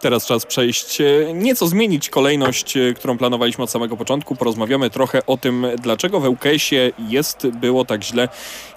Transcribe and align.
Teraz 0.00 0.26
czas 0.26 0.46
przejść, 0.46 1.00
e, 1.00 1.04
nieco 1.34 1.66
zmienić 1.66 2.10
kolejność, 2.10 2.76
e, 2.76 2.94
którą 2.94 3.18
planowaliśmy 3.18 3.64
od 3.64 3.70
samego 3.70 3.96
początku. 3.96 4.36
Porozmawiamy 4.36 4.90
trochę 4.90 5.26
o 5.26 5.36
tym, 5.36 5.66
dlaczego 5.82 6.20
w 6.20 6.24
ŁKS-ie 6.24 6.92
jest, 7.08 7.46
było 7.46 7.84
tak 7.84 8.04
źle, 8.04 8.28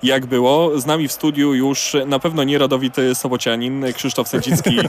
jak 0.03 0.25
było. 0.25 0.79
Z 0.79 0.85
nami 0.85 1.07
w 1.07 1.11
studiu 1.11 1.53
już 1.53 1.95
na 2.05 2.19
pewno 2.19 2.43
nie 2.43 2.57
rodowity 2.57 3.15
sobocianin, 3.15 3.85
Krzysztof 3.93 4.27
Sędzicki, 4.27 4.79
e, 4.79 4.85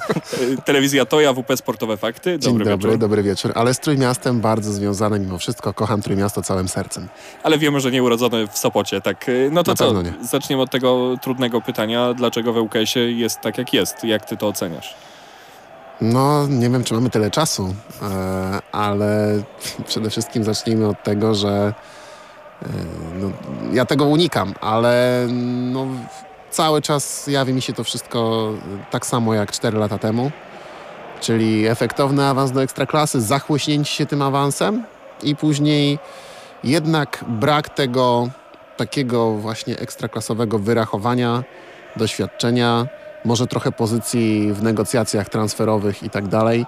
telewizja 0.65 1.05
Toja, 1.05 1.33
WP 1.33 1.57
Sportowe 1.57 1.97
Fakty. 1.97 2.39
Dzień 2.39 2.53
Dobry, 2.53 2.65
dobry, 2.65 2.89
wieczór. 2.89 3.01
dobry 3.01 3.23
wieczór. 3.23 3.53
Ale 3.55 3.75
z 3.75 3.81
Trójmiastem 3.81 4.41
bardzo 4.41 4.73
związane 4.73 5.21
mimo 5.21 5.39
wszystko. 5.39 5.75
Kocham 5.75 6.03
Trójmiasto 6.03 6.43
całym 6.43 6.69
sercem. 6.69 7.09
Ale 7.43 7.59
wiemy, 7.59 7.81
że 7.81 7.91
nie 7.91 8.03
urodzony 8.03 8.47
w 8.47 8.59
Sopocie, 8.59 9.01
tak. 9.01 9.27
No 9.51 9.63
to 9.63 9.71
Na 9.71 9.77
co, 9.77 9.93
zaczniemy 10.23 10.63
od 10.63 10.71
tego 10.71 11.17
trudnego 11.23 11.61
pytania, 11.61 12.15
dlaczego 12.15 12.53
w 12.53 12.57
ŁKS-ie 12.57 13.13
jest 13.13 13.41
tak, 13.41 13.59
jak 13.59 13.73
jest? 13.73 14.05
Jak 14.05 14.27
ty 14.27 14.37
to 14.37 14.49
oceniasz? 14.49 14.95
No, 16.01 16.47
nie 16.47 16.71
wiem, 16.71 16.85
czy 16.85 16.95
mamy 16.95 17.11
tyle 17.11 17.31
czasu, 17.31 17.75
e, 18.03 18.61
ale 18.73 19.43
przede 19.87 20.11
wszystkim 20.11 20.45
zacznijmy 20.45 20.89
od 20.89 21.03
tego, 21.03 21.35
że 21.35 21.75
e, 22.63 22.67
no, 23.21 23.31
ja 23.73 23.85
tego 23.85 24.05
unikam, 24.05 24.55
ale 24.61 25.27
no, 25.73 25.87
cały 26.51 26.83
czas 26.83 27.27
jawi 27.27 27.53
mi 27.53 27.63
się 27.63 27.73
to 27.73 27.85
wszystko 27.85 28.51
tak 28.91 29.07
samo 29.07 29.35
jak 29.35 29.53
4 29.53 29.79
lata 29.79 29.99
temu. 29.99 30.31
Czyli 31.21 31.67
efektowny 31.67 32.25
awans 32.25 32.53
do 32.53 32.63
ekstraklasy, 32.63 33.21
zachłyśnięcie 33.21 33.93
się 33.93 34.07
tym 34.07 34.23
awansem 34.23 34.85
i 35.23 35.37
później 35.37 35.99
jednak 36.65 37.25
brak 37.29 37.69
tego 37.69 38.29
takiego 38.77 39.31
właśnie 39.31 39.79
ekstraklasowego 39.79 40.59
wyrachowania, 40.59 41.45
doświadczenia, 41.97 42.87
może 43.25 43.47
trochę 43.47 43.73
pozycji 43.73 44.53
w 44.53 44.63
negocjacjach 44.63 45.29
transferowych 45.29 46.03
i 46.03 46.11
tak 46.11 46.29
dalej. 46.29 46.67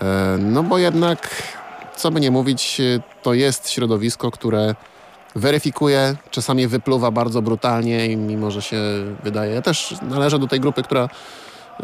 E, 0.00 0.36
No 0.38 0.62
bo 0.62 0.78
jednak, 0.78 1.28
co 1.96 2.10
by 2.10 2.20
nie 2.20 2.30
mówić, 2.30 2.80
e, 2.80 3.00
to 3.22 3.34
jest 3.34 3.70
środowisko, 3.70 4.30
które 4.30 4.74
weryfikuje, 5.34 6.16
czasami 6.30 6.66
wypluwa 6.66 7.10
bardzo 7.10 7.42
brutalnie 7.42 8.06
i 8.06 8.16
mimo, 8.16 8.50
że 8.50 8.62
się 8.62 8.80
wydaje, 9.24 9.54
ja 9.54 9.62
też 9.62 9.94
należę 10.02 10.38
do 10.38 10.46
tej 10.46 10.60
grupy, 10.60 10.82
która 10.82 11.08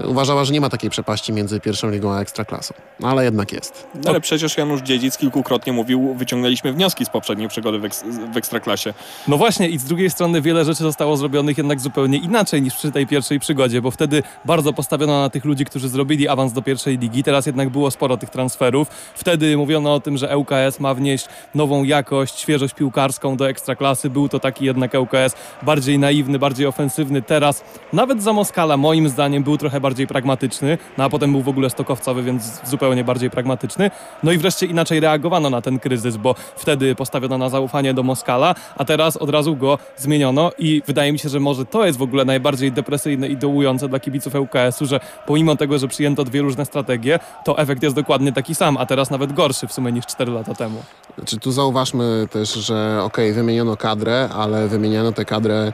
uważała, 0.05 0.45
że 0.45 0.53
nie 0.53 0.61
ma 0.61 0.70
takiej 0.70 0.91
przepaści 0.91 1.33
między 1.33 1.61
pierwszą 1.61 1.91
ligą 1.91 2.12
a 2.12 2.20
ekstraklasą. 2.20 2.75
No, 3.00 3.09
ale 3.09 3.25
jednak 3.25 3.53
jest. 3.53 3.87
No, 3.95 4.11
ale 4.11 4.20
przecież 4.20 4.56
Janusz 4.56 4.81
Dziedzic 4.81 5.17
kilkukrotnie 5.19 5.73
mówił, 5.73 6.14
wyciągnęliśmy 6.14 6.73
wnioski 6.73 7.05
z 7.05 7.11
poprzedniej 7.11 7.48
przygody 7.48 7.78
w, 7.78 7.84
eks- 7.84 8.05
w 8.33 8.37
Ekstraklasie. 8.37 8.95
No 9.28 9.37
właśnie 9.37 9.69
i 9.69 9.78
z 9.78 9.84
drugiej 9.84 10.11
strony 10.11 10.41
wiele 10.42 10.65
rzeczy 10.65 10.83
zostało 10.83 11.17
zrobionych 11.17 11.59
jednak 11.59 11.81
zupełnie 11.81 12.19
inaczej 12.19 12.62
niż 12.62 12.75
przy 12.75 12.92
tej 12.92 13.06
pierwszej 13.06 13.41
przygodzie, 13.41 13.83
bo 13.83 13.91
wtedy 13.91 14.22
bardzo 14.45 14.72
postawiono 14.72 15.20
na 15.20 15.31
tych 15.31 15.45
ludzi, 15.45 15.65
którzy 15.65 15.89
zrobili 15.89 16.28
awans 16.28 16.53
do 16.53 16.62
pierwszej 16.62 16.98
ligi. 16.98 17.22
Teraz 17.22 17.47
jednak 17.47 17.69
było 17.70 17.91
sporo 17.91 18.17
tych 18.17 18.31
transferów. 18.31 18.89
Wtedy 19.15 19.56
mówiono 19.56 19.95
o 19.95 20.00
tym, 20.00 20.17
że 20.17 20.37
ŁKS 20.39 20.81
ma 20.81 20.95
wnieść 20.95 21.27
nową 21.55 21.84
jakość, 21.84 22.39
świeżość 22.41 22.75
piłkarską 22.75 23.37
do 23.37 23.48
ekstraklasy. 23.48 24.11
Był 24.11 24.28
to 24.28 24.41
taki 24.41 24.65
jednak 24.65 24.95
ŁKS 24.95 25.34
bardziej 25.62 25.98
naiwny, 25.98 26.39
bardziej 26.39 26.67
ofensywny. 26.67 27.22
Teraz 27.22 27.65
nawet 27.92 28.22
za 28.22 28.33
Moskala 28.33 28.77
moim 28.77 29.09
zdaniem 29.09 29.42
był 29.42 29.59
trochę 29.59 29.81
bardziej 29.85 30.07
pragmatyczny, 30.07 30.79
no 30.99 31.05
a 31.05 31.09
potem 31.09 31.33
był 31.33 31.43
w 31.43 31.49
ogóle 31.49 31.71
stokowcowy, 31.71 32.23
więc 32.23 32.61
zupełnie 32.65 33.05
bardziej 33.05 33.31
pragmatyczny. 33.31 33.91
No 34.23 34.33
i 34.33 34.39
wreszcie 34.39 34.67
inaczej 34.67 35.01
reagowano 35.01 35.51
na 35.51 35.61
ten 35.61 35.79
kryzys, 35.79 36.17
bo 36.17 36.35
wtedy 36.57 36.95
postawiono 36.95 37.39
na 37.39 37.49
zaufanie 37.49 37.94
do 37.94 38.03
Moskala, 38.03 38.55
a 38.77 38.84
teraz 38.84 39.17
od 39.17 39.31
razu 39.31 39.56
go 39.56 39.78
zmieniono 39.97 40.53
i 40.59 40.83
wydaje 40.87 41.12
mi 41.12 41.19
się, 41.19 41.28
że 41.28 41.41
może 41.41 41.65
to 41.67 41.87
jest 41.87 41.99
w 41.99 42.03
ogóle 42.03 42.25
najbardziej 42.25 42.73
depresyjne 42.73 43.28
i 43.28 43.37
dołujące 43.37 43.89
dla 43.89 44.00
kibiców 44.00 44.34
ŁKS-u, 44.34 44.87
że 44.87 45.00
pomimo 45.27 45.56
tego, 45.56 45.78
że 45.78 45.89
przyjęto 45.89 46.25
dwie 46.25 46.41
różne 46.41 46.65
strategie, 46.65 47.19
to 47.44 47.59
efekt 47.59 47.83
jest 47.83 47.97
dokładnie 47.97 48.33
taki 48.33 48.55
sam, 48.55 48.77
a 48.77 48.87
teraz 48.87 49.11
nawet 49.11 49.33
gorszy 49.33 49.67
w 49.67 49.73
sumie 49.73 49.93
niż 49.93 50.06
4 50.06 50.33
lata 50.33 50.55
temu. 50.55 50.83
Znaczy, 51.19 51.39
tu 51.39 51.53
zauważmy 51.53 52.28
też, 52.31 52.55
że 52.55 53.00
okej, 53.03 53.33
wymieniono 53.33 53.77
kadrę, 53.77 54.28
ale 54.34 54.69
wymieniano 54.69 55.12
tę 55.12 55.25
kadrę 55.25 55.73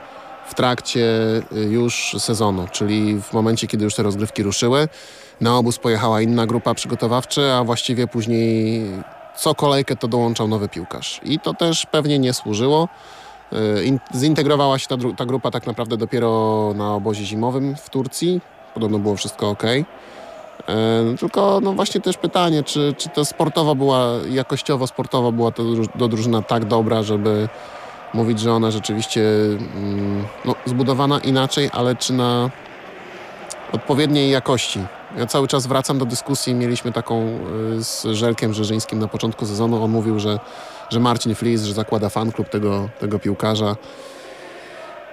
w 0.50 0.54
trakcie 0.54 1.00
y, 1.52 1.60
już 1.60 2.16
sezonu, 2.18 2.66
czyli 2.72 3.20
w 3.22 3.32
momencie, 3.32 3.66
kiedy 3.66 3.84
już 3.84 3.94
te 3.94 4.02
rozgrywki 4.02 4.42
ruszyły. 4.42 4.88
Na 5.40 5.56
obóz 5.58 5.78
pojechała 5.78 6.20
inna 6.20 6.46
grupa 6.46 6.74
przygotowawcza, 6.74 7.58
a 7.58 7.64
właściwie 7.64 8.06
później 8.06 8.82
co 9.36 9.54
kolejkę 9.54 9.96
to 9.96 10.08
dołączał 10.08 10.48
nowy 10.48 10.68
piłkarz. 10.68 11.20
I 11.24 11.38
to 11.40 11.54
też 11.54 11.86
pewnie 11.86 12.18
nie 12.18 12.32
służyło. 12.32 12.88
Y, 13.52 13.84
in- 13.84 14.00
Zintegrowała 14.14 14.78
się 14.78 14.86
ta, 14.88 14.96
ta 15.16 15.26
grupa 15.26 15.50
tak 15.50 15.66
naprawdę 15.66 15.96
dopiero 15.96 16.72
na 16.76 16.94
obozie 16.94 17.24
zimowym 17.24 17.76
w 17.76 17.90
Turcji. 17.90 18.40
Podobno 18.74 18.98
było 18.98 19.16
wszystko 19.16 19.50
ok. 19.50 19.62
E, 19.64 19.84
Tylko 21.20 21.60
no 21.62 21.72
właśnie 21.72 22.00
też 22.00 22.16
pytanie, 22.16 22.62
czy, 22.62 22.94
czy 22.98 23.08
to 23.08 23.24
sportowo 23.24 23.74
była, 23.74 24.06
jakościowo 24.30 24.86
sportowo 24.86 25.32
była 25.32 25.50
to 25.50 25.62
do 25.94 26.08
drużyna 26.08 26.42
tak 26.42 26.64
dobra, 26.64 27.02
żeby 27.02 27.48
mówić, 28.14 28.40
że 28.40 28.52
ona 28.52 28.70
rzeczywiście 28.70 29.22
mm, 29.76 30.24
no, 30.44 30.54
zbudowana 30.66 31.18
inaczej, 31.18 31.70
ale 31.72 31.96
czy 31.96 32.12
na 32.12 32.50
odpowiedniej 33.72 34.30
jakości. 34.30 34.80
Ja 35.16 35.26
cały 35.26 35.48
czas 35.48 35.66
wracam 35.66 35.98
do 35.98 36.06
dyskusji, 36.06 36.54
mieliśmy 36.54 36.92
taką 36.92 37.38
y, 37.78 37.84
z 37.84 38.06
Żelkiem 38.12 38.54
Rzeżyńskim 38.54 38.98
na 38.98 39.08
początku 39.08 39.46
sezonu, 39.46 39.84
on 39.84 39.90
mówił, 39.90 40.20
że, 40.20 40.38
że 40.90 41.00
Marcin 41.00 41.34
Flis, 41.34 41.62
że 41.62 41.74
zakłada 41.74 42.08
fanklub 42.08 42.48
tego, 42.48 42.88
tego 43.00 43.18
piłkarza. 43.18 43.76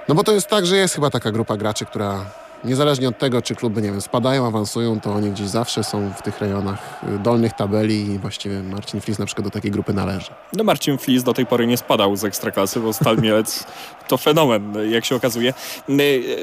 No 0.07 0.16
bo 0.16 0.24
to 0.24 0.31
jest 0.31 0.47
tak, 0.47 0.66
że 0.66 0.78
jest 0.78 0.96
chyba 0.96 1.09
taka 1.09 1.31
grupa 1.31 1.57
graczy, 1.57 1.86
która 1.86 2.25
niezależnie 2.67 3.09
od 3.09 3.17
tego, 3.17 3.41
czy 3.41 3.55
kluby, 3.55 3.81
nie 3.81 3.91
wiem, 3.91 4.01
spadają, 4.01 4.47
awansują, 4.47 5.00
to 5.00 5.13
oni 5.13 5.31
gdzieś 5.31 5.47
zawsze 5.47 5.83
są 5.83 6.13
w 6.13 6.22
tych 6.22 6.39
rejonach 6.39 7.03
y, 7.16 7.19
dolnych 7.19 7.53
tabeli 7.53 8.11
i 8.11 8.19
właściwie 8.19 8.63
Marcin 8.63 9.01
Flis 9.01 9.19
na 9.19 9.25
przykład 9.25 9.47
do 9.47 9.51
takiej 9.51 9.72
grupy 9.72 9.94
należy. 9.94 10.31
No 10.53 10.63
Marcin 10.63 10.97
Flis 10.97 11.23
do 11.23 11.33
tej 11.33 11.45
pory 11.45 11.67
nie 11.67 11.77
spadał 11.77 12.16
z 12.16 12.23
Ekstraklasy, 12.23 12.79
bo 12.79 12.94
Stal 12.94 13.17
Mielec 13.17 13.66
to 14.07 14.18
fenomen, 14.18 14.73
jak 14.91 15.06
się 15.06 15.16
okazuje. 15.16 15.53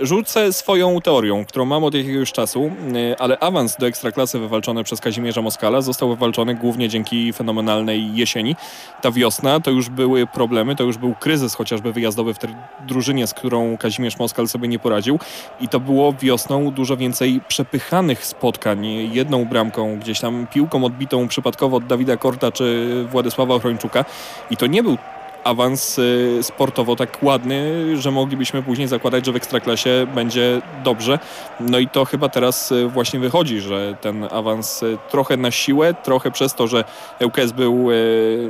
Rzucę 0.02 0.52
swoją 0.52 1.00
teorią, 1.00 1.44
którą 1.44 1.64
mam 1.64 1.84
od 1.84 1.94
jakiegoś 1.94 2.32
czasu, 2.32 2.70
ale 3.18 3.38
awans 3.38 3.76
do 3.76 3.86
Ekstraklasy 3.86 4.38
wywalczony 4.38 4.84
przez 4.84 5.00
Kazimierza 5.00 5.42
Moskala 5.42 5.80
został 5.80 6.08
wywalczony 6.08 6.54
głównie 6.54 6.88
dzięki 6.88 7.32
fenomenalnej 7.32 8.16
jesieni. 8.16 8.56
Ta 9.02 9.10
wiosna 9.10 9.60
to 9.60 9.70
już 9.70 9.88
były 9.88 10.26
problemy, 10.26 10.76
to 10.76 10.84
już 10.84 10.98
był 10.98 11.14
kryzys 11.14 11.54
chociażby 11.54 11.92
wyjazdowy 11.92 12.34
w 12.34 12.38
tej 12.38 12.54
drużynie, 12.86 13.26
z 13.26 13.34
którą 13.34 13.76
Kazimierz 13.78 14.18
Moskal 14.18 14.48
sobie 14.48 14.68
nie 14.68 14.78
poradził 14.78 15.18
i 15.60 15.68
to 15.68 15.80
było 15.80 16.12
wiosną 16.12 16.70
dużo 16.70 16.96
więcej 16.96 17.40
przepychanych 17.48 18.26
spotkań. 18.26 18.86
Jedną 19.12 19.44
bramką, 19.44 19.98
gdzieś 19.98 20.20
tam 20.20 20.46
piłką 20.52 20.84
odbitą 20.84 21.28
przypadkowo 21.28 21.76
od 21.76 21.86
Dawida 21.86 22.16
Korta 22.16 22.52
czy 22.52 23.06
Władysława 23.10 23.54
Ochrończuka 23.54 24.04
i 24.50 24.56
to 24.56 24.66
nie 24.66 24.82
był 24.82 24.98
awans 25.44 25.98
y, 25.98 26.38
sportowo 26.42 26.96
tak 26.96 27.22
ładny, 27.22 27.72
że 27.96 28.10
moglibyśmy 28.10 28.62
później 28.62 28.88
zakładać, 28.88 29.26
że 29.26 29.32
w 29.32 29.36
Ekstraklasie 29.36 30.06
będzie 30.14 30.62
dobrze. 30.84 31.18
No 31.60 31.78
i 31.78 31.88
to 31.88 32.04
chyba 32.04 32.28
teraz 32.28 32.72
y, 32.72 32.88
właśnie 32.88 33.20
wychodzi, 33.20 33.60
że 33.60 33.96
ten 34.00 34.28
awans 34.30 34.82
y, 34.82 34.98
trochę 35.10 35.36
na 35.36 35.50
siłę, 35.50 35.94
trochę 35.94 36.30
przez 36.30 36.54
to, 36.54 36.66
że 36.66 36.84
ŁKS 37.24 37.52
był 37.52 37.88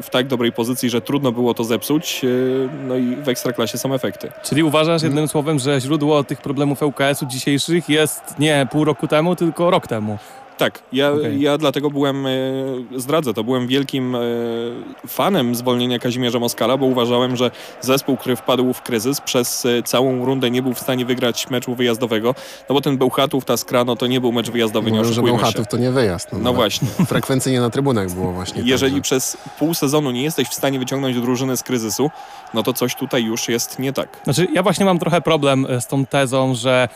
w 0.03 0.09
tak 0.11 0.27
dobrej 0.27 0.53
pozycji, 0.53 0.91
że 0.91 1.01
trudno 1.01 1.33
było 1.33 1.55
to 1.55 1.65
zepsuć. 1.65 2.21
No 2.87 2.97
i 2.97 3.17
w 3.17 3.29
Ekstraklasie 3.29 3.79
są 3.79 3.95
efekty. 3.95 4.33
Czyli 4.43 4.63
uważasz 4.63 5.03
jednym 5.03 5.29
słowem, 5.29 5.59
że 5.59 5.81
źródło 5.81 6.25
tych 6.25 6.41
problemów 6.41 6.83
ŁKS-u 6.83 7.27
dzisiejszych 7.27 7.89
jest 7.89 8.39
nie 8.39 8.67
pół 8.71 8.85
roku 8.85 9.09
temu, 9.09 9.37
tylko 9.37 9.71
rok 9.71 9.87
temu. 9.87 10.19
Tak, 10.59 10.83
ja, 10.93 11.13
Okej. 11.13 11.41
ja 11.41 11.59
dlatego 11.59 11.91
byłem, 11.91 12.27
e, 12.27 12.31
zdradzę 12.97 13.35
to, 13.35 13.45
byłem 13.45 13.67
wielkim 13.67 14.15
e, 14.15 14.19
fanem 15.09 15.55
zwolnienia 15.55 15.99
Kazimierza 15.99 16.39
Moskala, 16.39 16.77
bo 16.77 16.87
uważałem, 16.87 17.37
że 17.37 17.51
zespół, 17.81 18.17
który 18.17 18.37
wpadł 18.37 18.73
w 18.73 18.83
kryzys, 18.83 19.21
przez 19.21 19.67
e, 19.67 19.83
całą 19.83 20.25
rundę 20.25 20.51
nie 20.51 20.63
był 20.63 20.75
w 20.75 20.79
stanie 20.79 21.05
wygrać 21.07 21.51
meczu 21.51 21.75
wyjazdowego, 21.75 22.35
no 22.69 22.75
bo 22.75 22.81
ten 22.81 22.99
Bełchatów, 22.99 23.45
ta 23.45 23.57
Skrano, 23.57 23.97
to 23.97 24.07
nie 24.07 24.21
był 24.21 24.33
mecz 24.33 24.51
wyjazdowy, 24.51 24.91
nie 24.91 24.99
Mówią, 24.99 25.05
że 25.05 25.11
oszukujmy 25.11 25.39
się. 25.39 25.43
Bełchatów 25.43 25.69
to 25.69 25.77
nie 25.77 25.91
wyjazd. 25.91 26.33
No 26.33 26.39
nawet 26.39 26.57
właśnie. 26.57 26.89
Frekwencyjnie 27.07 27.61
na 27.61 27.71
trybunach 27.71 28.11
było 28.11 28.33
właśnie. 28.33 28.63
Jeżeli 28.65 28.93
także. 28.93 29.03
przez 29.03 29.37
pół 29.59 29.75
sezonu 29.75 30.11
nie 30.11 30.23
jesteś 30.23 30.49
w 30.49 30.55
stanie 30.55 30.79
wyciągnąć 30.79 31.21
drużyny 31.21 31.57
z 31.57 31.63
kryzysu, 31.63 32.11
no 32.55 32.63
to 32.63 32.73
coś 32.73 32.95
tutaj 32.95 33.25
już 33.25 33.49
jest 33.49 33.79
nie 33.79 33.93
tak. 33.93 34.09
Znaczy, 34.25 34.47
ja 34.53 34.63
właśnie 34.63 34.85
mam 34.85 34.99
trochę 34.99 35.21
problem 35.21 35.67
z 35.81 35.87
tą 35.87 36.07
tezą, 36.07 36.55
że 36.55 36.89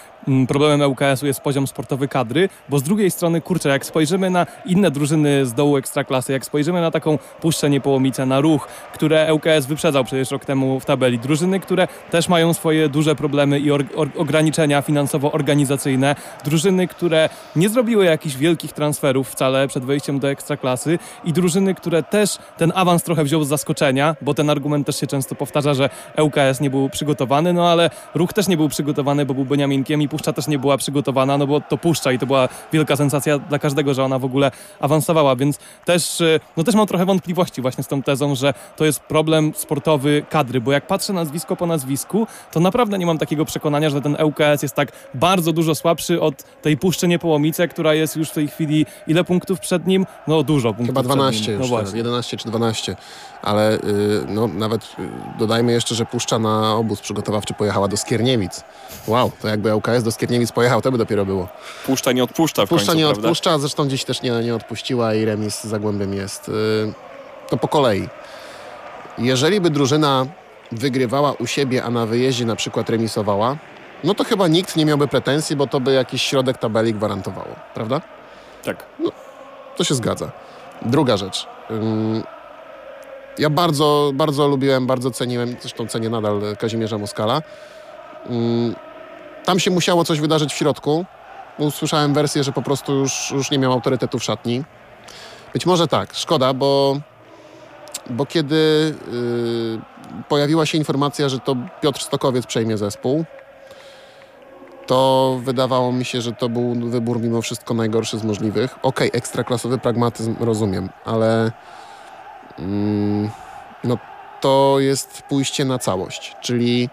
problemem 0.49 0.91
ŁKS-u 0.91 1.27
jest 1.27 1.41
poziom 1.41 1.67
sportowy 1.67 2.09
kadry, 2.09 2.49
bo 2.69 2.79
z 2.79 2.83
drugiej 2.83 3.11
strony 3.11 3.41
kurczę, 3.41 3.69
jak 3.69 3.87
spojrzymy 3.87 4.31
na 4.31 4.47
inne 4.67 4.91
drużyny 4.91 5.47
z 5.47 5.55
dołu 5.55 5.77
Ekstraklasy, 5.77 6.33
jak 6.33 6.45
spojrzymy 6.45 6.81
na 6.81 6.91
taką 6.91 7.19
Puszczę 7.41 7.71
Niepołomice, 7.71 8.27
na 8.27 8.41
Ruch, 8.41 8.69
które 8.95 9.35
ŁKS 9.35 9.67
wyprzedzał 9.67 10.05
przecież 10.05 10.31
rok 10.31 10.45
temu 10.45 10.81
w 10.81 10.85
tabeli, 10.85 11.19
drużyny, 11.19 11.61
które 11.61 11.89
też 12.11 12.29
mają 12.29 12.55
swoje 12.55 12.89
duże 12.89 13.15
problemy 13.15 13.61
i 13.61 13.71
ograniczenia 14.17 14.83
finansowo-organizacyjne, 14.83 16.17
drużyny, 16.45 16.89
które 16.89 17.29
nie 17.57 17.69
zrobiły 17.69 18.05
jakichś 18.05 18.37
wielkich 18.37 18.73
transferów 18.73 19.31
wcale 19.31 19.69
przed 19.69 19.85
wejściem 19.85 20.19
do 20.19 20.31
Ekstraklasy. 20.31 20.99
I 21.25 21.33
drużyny, 21.33 21.75
które 21.75 22.03
też 22.03 22.39
ten 22.57 22.73
awans 22.75 23.03
trochę 23.03 23.25
wziął 23.25 23.45
z 23.45 23.49
zaskoczenia, 23.49 24.17
bo 24.23 24.35
ten 24.35 24.51
argument 24.51 24.87
też 24.87 25.01
się 25.01 25.07
często 25.07 25.35
powtarza, 25.35 25.75
że 25.75 25.91
ŁKS 26.23 26.61
nie 26.61 26.71
był 26.71 26.89
przygotowany, 26.89 27.53
no 27.53 27.71
ale 27.71 27.91
Ruch 28.15 28.33
też 28.33 28.49
nie 28.49 28.57
był 28.57 28.69
przygotowany, 28.69 29.27
bo 29.27 29.35
był 29.35 29.45
Beniaminkiem 29.45 30.03
i 30.03 30.09
Puszcza 30.19 30.33
też 30.33 30.49
nie 30.49 30.59
była 30.59 30.77
przygotowana, 30.77 31.39
no 31.39 31.47
bo 31.47 31.61
to 31.61 31.79
Puszcza 31.79 32.13
i 32.13 32.19
to 32.19 32.27
była 32.27 32.49
wielka 32.73 32.97
sensacja 32.97 33.39
dla 33.39 33.59
każdego, 33.59 33.95
że 33.95 34.05
ona 34.05 34.19
w 34.19 34.25
ogóle 34.25 34.51
awansowała, 34.81 35.37
więc 35.37 35.59
też, 35.85 36.21
y, 36.21 36.41
no 36.57 36.65
też 36.65 36.75
mam 36.75 36.87
trochę 36.87 37.07
wątpliwości 37.07 37.63
właśnie 37.63 37.85
z 37.85 37.87
tą 37.87 38.03
tezą, 38.03 38.35
że 38.35 38.55
to 38.77 38.85
jest 38.85 39.01
problem 39.01 39.53
sportowy 39.57 40.23
kadry, 40.31 40.61
bo 40.61 40.73
jak 40.73 40.87
patrzę 40.87 41.13
nazwisko 41.13 41.57
po 41.57 41.67
nazwisku, 41.67 42.27
to 42.53 42.61
naprawdę 42.61 42.99
nie 42.99 43.07
mam 43.07 43.19
takiego 43.19 43.45
przekonania, 43.45 43.91
że 43.91 44.01
ten 44.01 44.17
ŁKS 44.25 44.63
jest 44.63 44.75
tak 44.75 44.93
bardzo 45.15 45.53
dużo 45.53 45.75
słabszy 45.75 46.21
od 46.21 46.43
tej 46.63 46.77
Puszczy 46.77 47.09
Niepołomice, 47.09 47.69
która 47.69 47.95
jest 47.95 48.17
już 48.17 48.31
w 48.31 48.33
tej 48.33 48.49
chwili 48.49 48.87
ile 49.07 49.25
punktów 49.25 49.61
przed 49.61 49.87
nim? 49.87 50.07
No 50.27 50.43
dużo 50.43 50.75
punktów 50.75 50.97
Chyba 50.97 51.03
12 51.03 51.43
przed 51.43 51.49
nim. 51.49 51.61
już, 51.61 51.71
no 51.71 51.77
teraz, 51.77 51.91
właśnie. 51.91 51.99
11 51.99 52.37
czy 52.37 52.49
12, 52.49 52.97
ale 53.43 53.75
y, 53.75 53.81
no, 54.29 54.49
nawet 54.49 54.83
y, 54.85 54.87
dodajmy 55.39 55.73
jeszcze, 55.73 55.95
że 55.95 56.07
Puszcza 56.07 56.39
na 56.39 56.75
obóz 56.75 57.01
przygotowawczy 57.01 57.55
pojechała 57.55 57.89
do 57.89 57.97
Skierniewic. 57.97 58.65
Wow, 59.07 59.33
to 59.43 59.49
jakby 59.49 59.75
ŁKS 59.75 60.03
do 60.03 60.13
Skierniewic 60.13 60.53
pojechał, 60.53 60.83
to 60.83 60.93
by 60.93 60.99
dopiero 60.99 61.25
było. 61.25 61.49
Puszcza 61.87 62.13
nie 62.13 62.25
odpuszcza 62.25 62.67
w 62.67 62.69
Puszcza 62.69 62.87
końcu, 62.87 62.99
nie 62.99 63.05
prawda? 63.05 63.23
odpuszcza, 63.29 63.59
zresztą 63.59 63.89
dziś 63.89 64.05
też 64.05 64.23
nie, 64.23 64.31
nie 64.31 64.55
odpuściła 64.55 65.15
i 65.15 65.25
remis 65.25 65.55
z 65.61 65.65
Zagłębiem 65.65 66.15
jest. 66.15 66.49
Y, 66.49 66.53
To 67.51 67.57
po 67.57 67.69
kolei. 67.69 68.09
Jeżeli 69.19 69.61
by 69.61 69.71
drużyna 69.71 70.27
wygrywała 70.73 71.33
u 71.33 71.47
siebie, 71.47 71.85
a 71.85 71.91
na 71.91 72.07
wyjeździe 72.07 72.45
na 72.45 72.57
przykład 72.57 72.91
remisowała, 72.91 73.57
no 74.05 74.15
to 74.15 74.25
chyba 74.25 74.49
nikt 74.49 74.77
nie 74.77 74.85
miałby 74.87 75.09
pretensji, 75.09 75.57
bo 75.57 75.67
to 75.67 75.81
by 75.81 75.93
jakiś 75.93 76.23
środek 76.23 76.59
tabeli 76.59 76.95
gwarantowało, 76.95 77.55
prawda? 77.75 78.01
Tak. 78.65 78.87
To 79.77 79.85
się 79.85 79.95
zgadza. 79.95 80.31
Druga 80.83 81.17
rzecz. 81.17 81.47
Ja 83.39 83.51
bardzo, 83.51 84.11
bardzo 84.15 84.49
lubiłem, 84.49 84.87
bardzo 84.87 85.11
ceniłem, 85.11 85.57
zresztą 85.61 85.87
cenię 85.87 86.11
nadal 86.11 86.41
Kazimierza 86.59 86.99
Moskala. 86.99 87.43
Ym, 88.31 88.75
Tam 89.45 89.59
się 89.61 89.71
musiało 89.71 90.05
coś 90.05 90.21
wydarzyć 90.21 90.53
w 90.53 90.57
środku. 90.57 91.05
Usłyszałem 91.59 92.15
wersję, 92.15 92.45
że 92.45 92.53
po 92.53 92.63
prostu 92.63 92.95
już, 92.95 93.31
już 93.31 93.51
nie 93.51 93.59
miał 93.59 93.73
autorytetu 93.73 94.19
w 94.19 94.25
szatni. 94.25 94.65
Być 95.53 95.67
może 95.67 95.89
tak, 95.89 96.15
szkoda, 96.15 96.55
bo, 96.55 97.01
bo 98.11 98.27
kiedy 98.27 98.95
yy, 99.13 100.25
pojawiła 100.29 100.67
się 100.67 100.79
informacja, 100.79 101.29
że 101.29 101.39
to 101.39 101.57
Piotr 101.81 102.01
Stokowiec 102.01 102.47
przejmie 102.47 102.79
zespół, 102.79 103.25
to 104.87 105.41
wydawało 105.45 105.93
mi 105.93 106.05
się, 106.05 106.21
że 106.21 106.33
to 106.33 106.49
był 106.49 106.91
wybór 106.91 107.21
mimo 107.21 107.43
wszystko 107.43 107.75
najgorszy 107.75 108.19
z 108.19 108.25
możliwych. 108.25 108.79
Okej, 108.83 109.11
ekstraklasowy 109.13 109.79
pragmatyzm 109.79 110.37
rozumiem, 110.41 110.89
ale 111.05 111.41
mm, 111.41 111.53
no, 113.85 113.99
to 114.41 114.77
jest 114.79 115.23
pójście 115.23 115.65
na 115.65 115.79
całość, 115.79 116.37
czyli 116.41 116.89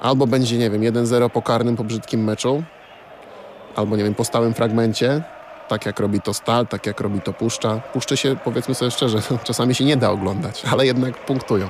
albo 0.00 0.26
będzie, 0.26 0.58
nie 0.58 0.70
wiem, 0.70 0.82
1-0 0.82 1.30
po 1.30 1.42
karnym 1.42 1.76
po 1.76 1.84
brzydkim 1.84 2.24
meczu, 2.24 2.62
albo, 3.76 3.96
nie 3.96 4.04
wiem, 4.04 4.14
po 4.14 4.24
stałym 4.24 4.54
fragmencie, 4.54 5.22
tak 5.68 5.86
jak 5.86 6.00
robi 6.00 6.20
to 6.20 6.34
Stal, 6.34 6.66
tak 6.66 6.86
jak 6.86 7.00
robi 7.00 7.20
to 7.20 7.32
Puszcza. 7.32 7.80
Puszczy 7.92 8.16
się, 8.16 8.36
powiedzmy 8.44 8.74
sobie 8.74 8.90
szczerze, 8.90 9.18
czasami 9.44 9.74
się 9.74 9.84
nie 9.84 9.96
da 9.96 10.10
oglądać, 10.10 10.62
ale 10.72 10.86
jednak 10.86 11.18
punktują. 11.18 11.68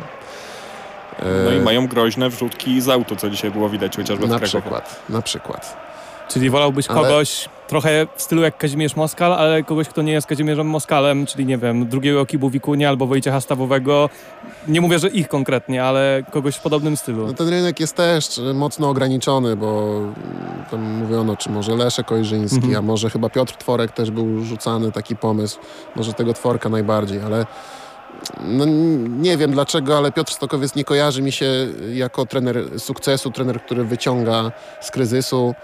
No 1.44 1.52
i 1.52 1.56
E, 1.56 1.60
mają 1.60 1.86
groźne 1.86 2.28
wrzutki 2.30 2.80
z 2.80 2.88
autu, 2.88 3.16
co 3.16 3.30
dzisiaj 3.30 3.50
było 3.50 3.68
widać 3.68 3.96
chociażby 3.96 4.26
w 4.26 4.30
na 4.30 4.38
Krakowie. 4.38 4.60
przykład, 4.62 5.02
na 5.08 5.22
przykład. 5.22 5.85
Czyli 6.28 6.50
wolałbyś 6.50 6.88
Ale- 6.88 7.00
kogoś 7.02 7.48
trochę 7.68 8.06
w 8.16 8.22
stylu 8.22 8.42
jak 8.42 8.58
Kazimierz 8.58 8.96
Moskal, 8.96 9.32
ale 9.32 9.62
kogoś, 9.62 9.88
kto 9.88 10.02
nie 10.02 10.12
jest 10.12 10.26
Kazimierzem 10.26 10.66
Moskalem, 10.66 11.26
czyli 11.26 11.46
nie 11.46 11.58
wiem, 11.58 11.86
drugiego 11.88 12.26
Kibu 12.26 12.50
Wikunia 12.50 12.88
albo 12.88 13.06
Wojciecha 13.06 13.40
Stawowego. 13.40 14.10
Nie 14.68 14.80
mówię, 14.80 14.98
że 14.98 15.08
ich 15.08 15.28
konkretnie, 15.28 15.84
ale 15.84 16.22
kogoś 16.32 16.56
w 16.56 16.60
podobnym 16.60 16.96
stylu. 16.96 17.26
No 17.26 17.32
ten 17.34 17.48
rynek 17.48 17.80
jest 17.80 17.94
też 17.96 18.38
e, 18.38 18.54
mocno 18.54 18.88
ograniczony, 18.88 19.56
bo 19.56 19.82
mm, 19.98 20.14
tam 20.70 20.80
mówiono, 20.82 21.36
czy 21.36 21.50
może 21.50 21.76
Leszek 21.76 22.12
Ojrzyński, 22.12 22.56
Mhm. 22.56 22.76
a 22.76 22.82
może 22.82 23.10
chyba 23.10 23.28
Piotr 23.28 23.56
Tworek 23.56 23.92
też 23.92 24.10
był 24.10 24.44
rzucany 24.44 24.92
taki 24.92 25.16
pomysł, 25.16 25.58
może 25.96 26.12
tego 26.12 26.32
Tworka 26.34 26.68
najbardziej, 26.68 27.20
ale 27.20 27.46
no, 28.40 28.64
nie 29.08 29.36
wiem 29.36 29.50
dlaczego, 29.52 29.96
ale 29.96 30.12
Piotr 30.12 30.32
Stokowiec 30.32 30.74
nie 30.74 30.84
kojarzy 30.84 31.22
mi 31.22 31.32
się 31.32 31.46
jako 31.94 32.26
trener 32.26 32.80
sukcesu, 32.80 33.30
trener, 33.30 33.62
który 33.62 33.84
wyciąga 33.84 34.52
z 34.80 34.90
kryzysu. 34.90 35.54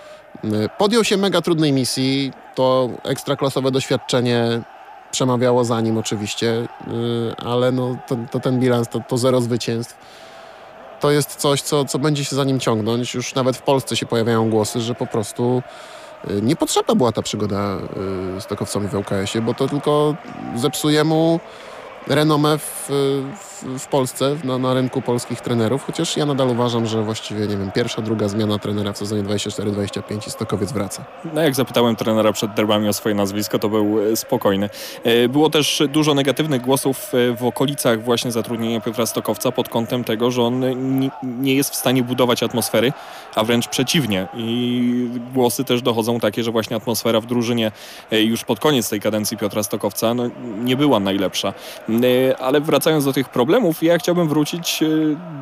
Y, 0.45 0.69
Podjął 0.79 1.05
się 1.05 1.17
mega 1.17 1.41
trudnej 1.41 1.73
misji, 1.73 2.33
to 2.55 2.91
ekstraklasowe 3.05 3.71
doświadczenie 3.71 4.63
przemawiało 5.11 5.65
za 5.65 5.81
nim 5.81 5.99
oczywiście, 5.99 6.49
y, 6.49 6.67
ale 7.37 7.73
no, 7.73 7.97
to, 8.07 8.17
to 8.31 8.41
ten 8.41 8.61
bilans, 8.61 8.89
to, 8.89 9.01
to 9.09 9.19
zero 9.19 9.41
zwycięstw 9.41 9.97
to 11.01 11.11
jest 11.11 11.37
coś, 11.37 11.63
co, 11.63 11.85
co 11.85 11.99
będzie 11.99 12.25
się 12.25 12.37
za 12.37 12.45
nim 12.45 12.61
ciągnąć. 12.61 13.15
Już 13.15 13.35
nawet 13.35 13.57
w 13.57 13.63
Polsce 13.63 13.97
się 13.97 14.07
pojawiają 14.07 14.51
głosy, 14.51 14.81
że 14.81 14.95
po 14.95 15.07
prostu 15.07 15.63
y, 16.31 16.43
niepotrzebna 16.43 16.95
była 16.95 17.13
ta 17.13 17.23
przygoda 17.23 17.79
z 18.41 18.47
Tokowcami 18.47 18.89
w 18.89 18.95
ŁKS-ie, 18.95 19.43
bo 19.43 19.55
to 19.55 19.69
tylko 19.69 20.15
zepsuje 20.57 21.05
mu 21.05 21.41
renomę 22.07 22.59
w, 22.59 22.87
w, 23.39 23.52
w 23.79 23.87
Polsce, 23.87 24.37
na, 24.45 24.59
na 24.59 24.75
rynku 24.75 25.03
polskich 25.03 25.41
trenerów, 25.41 25.85
chociaż 25.87 26.17
ja 26.17 26.27
nadal 26.27 26.49
uważam, 26.49 26.87
że 26.87 27.03
właściwie, 27.03 27.41
nie 27.41 27.57
wiem, 27.57 27.71
pierwsza, 27.73 28.03
druga 28.03 28.29
zmiana 28.29 28.59
trenera 28.59 28.93
w 28.93 28.99
sezonie 28.99 29.23
24-25 29.23 30.29
i 30.29 30.31
Stokowiec 30.31 30.73
wraca. 30.73 31.05
No 31.35 31.43
jak 31.43 31.55
zapytałem 31.55 31.97
trenera 31.97 32.33
przed 32.33 32.55
derbami 32.55 32.89
o 32.89 32.93
swoje 32.93 33.15
nazwisko, 33.15 33.59
to 33.59 33.69
był 33.69 34.01
e, 34.13 34.17
spokojny. 34.17 34.71
E, 35.05 35.29
Było 35.29 35.51
też 35.51 35.83
dużo 35.89 36.15
negatywnych 36.15 36.63
głosów 36.63 37.13
e, 37.15 37.37
w 37.37 37.45
okolicach 37.45 38.03
właśnie 38.03 38.33
zatrudnienia 38.33 38.81
Piotra 38.81 39.07
Stokowca 39.07 39.53
pod 39.53 39.69
kątem 39.69 40.05
tego, 40.05 40.31
że 40.31 40.43
on 40.43 40.61
ni- 41.01 41.11
nie 41.23 41.55
jest 41.55 41.71
w 41.71 41.77
stanie 41.77 42.03
budować 42.03 42.43
atmosfery, 42.43 42.93
a 43.35 43.45
wręcz 43.45 43.69
przeciwnie. 43.69 44.29
I 44.35 45.09
głosy 45.35 45.65
też 45.65 45.83
dochodzą 45.83 46.21
takie, 46.21 46.43
że 46.45 46.51
właśnie 46.51 46.77
atmosfera 46.77 47.21
w 47.21 47.27
drużynie 47.27 47.73
już 48.11 48.45
pod 48.45 48.61
koniec 48.61 48.91
tej 48.91 49.01
kadencji 49.01 49.37
Piotra 49.37 49.63
Stokowca 49.63 50.15
no, 50.15 50.25
nie 50.65 50.77
była 50.77 51.01
najlepsza. 51.01 51.53
Ale 52.39 52.61
wracając 52.61 53.05
do 53.05 53.13
tych 53.13 53.29
problemów, 53.29 53.52
ja 53.83 53.99
chciałbym 53.99 54.29
wrócić 54.29 54.83
e, 54.83 54.87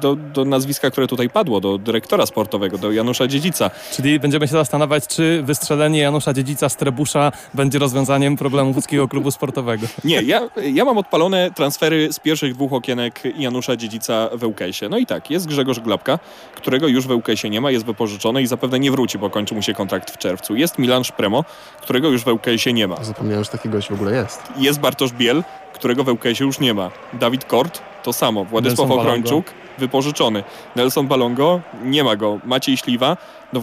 do, 0.01 0.17
do 0.17 0.45
nazwiska, 0.45 0.91
które 0.91 1.07
tutaj 1.07 1.31
padło, 1.31 1.61
do 1.61 1.79
dyrektora 1.79 2.27
sportowego, 2.27 2.79
do 2.79 2.93
Janusza 2.93 3.27
Dziedzica. 3.27 3.71
Czyli 3.93 4.21
będziemy 4.21 4.49
się 4.49 4.53
zastanawiać, 4.53 5.07
czy 5.07 5.43
wystrzelenie 5.43 6.01
Janusza 6.01 6.33
Dziedzica 6.33 6.69
z 6.69 6.77
Trebusza 6.77 7.33
będzie 7.55 7.79
rozwiązaniem 7.79 8.37
problemu 8.37 8.73
łódzkiego 8.73 9.09
klubu 9.09 9.31
sportowego. 9.31 9.87
Nie, 10.05 10.23
ja, 10.23 10.49
ja 10.73 10.85
mam 10.85 10.99
odpalone 10.99 11.51
transfery 11.55 12.13
z 12.13 12.21
pierwszych 12.21 12.55
dwóch 12.55 12.73
okienek 12.73 13.23
Janusza 13.37 13.77
Dziedzica 13.77 14.29
w 14.33 14.45
ŁKS-ie. 14.45 14.89
No 14.89 14.99
i 14.99 15.07
tak, 15.07 15.31
jest 15.31 15.47
Grzegorz 15.47 15.81
Glapka, 15.81 16.19
którego 16.55 16.89
już 16.89 17.07
w 17.07 17.11
ŁKS-ie 17.11 17.51
nie 17.51 17.61
ma, 17.61 17.71
jest 17.71 17.85
wypożyczony 17.85 18.43
i 18.43 18.47
zapewne 18.47 18.81
nie 18.81 18.91
wróci, 18.91 19.19
bo 19.19 19.31
kończy 19.31 19.55
mu 19.55 19.63
się 19.63 19.75
kontrakt 19.75 20.11
w 20.11 20.19
czerwcu. 20.19 20.57
Jest 20.57 20.79
Milan 20.79 21.05
Szpremo, 21.05 21.45
którego 21.83 22.09
już 22.09 22.25
w 22.25 22.29
ŁKS-ie 22.29 22.73
nie 22.73 22.89
ma. 22.89 23.05
Zapomniałem, 23.05 23.45
że 23.45 23.51
taki 23.51 23.69
gość 23.69 23.89
w 23.89 23.93
ogóle 23.93 24.15
jest. 24.15 24.43
Jest 24.57 24.81
Bartosz 24.81 25.13
Biel, 25.13 25.43
którego 25.81 26.05
w 26.05 26.09
ŁKS-ie 26.09 26.47
już 26.47 26.61
nie 26.61 26.75
ma. 26.75 26.91
Dawid 27.13 27.45
Kort, 27.45 27.83
to 28.03 28.13
samo. 28.13 28.45
Władysław 28.45 28.89
Nelson 28.89 29.07
Ochrończuk, 29.07 29.47
wypożyczony. 29.79 30.45
Nelson 30.77 31.07
Balongo, 31.07 31.61
nie 31.85 32.05
ma 32.05 32.17
go. 32.17 32.39
Maciej 32.45 32.77
Śliwa, 32.77 33.17
no 33.53 33.61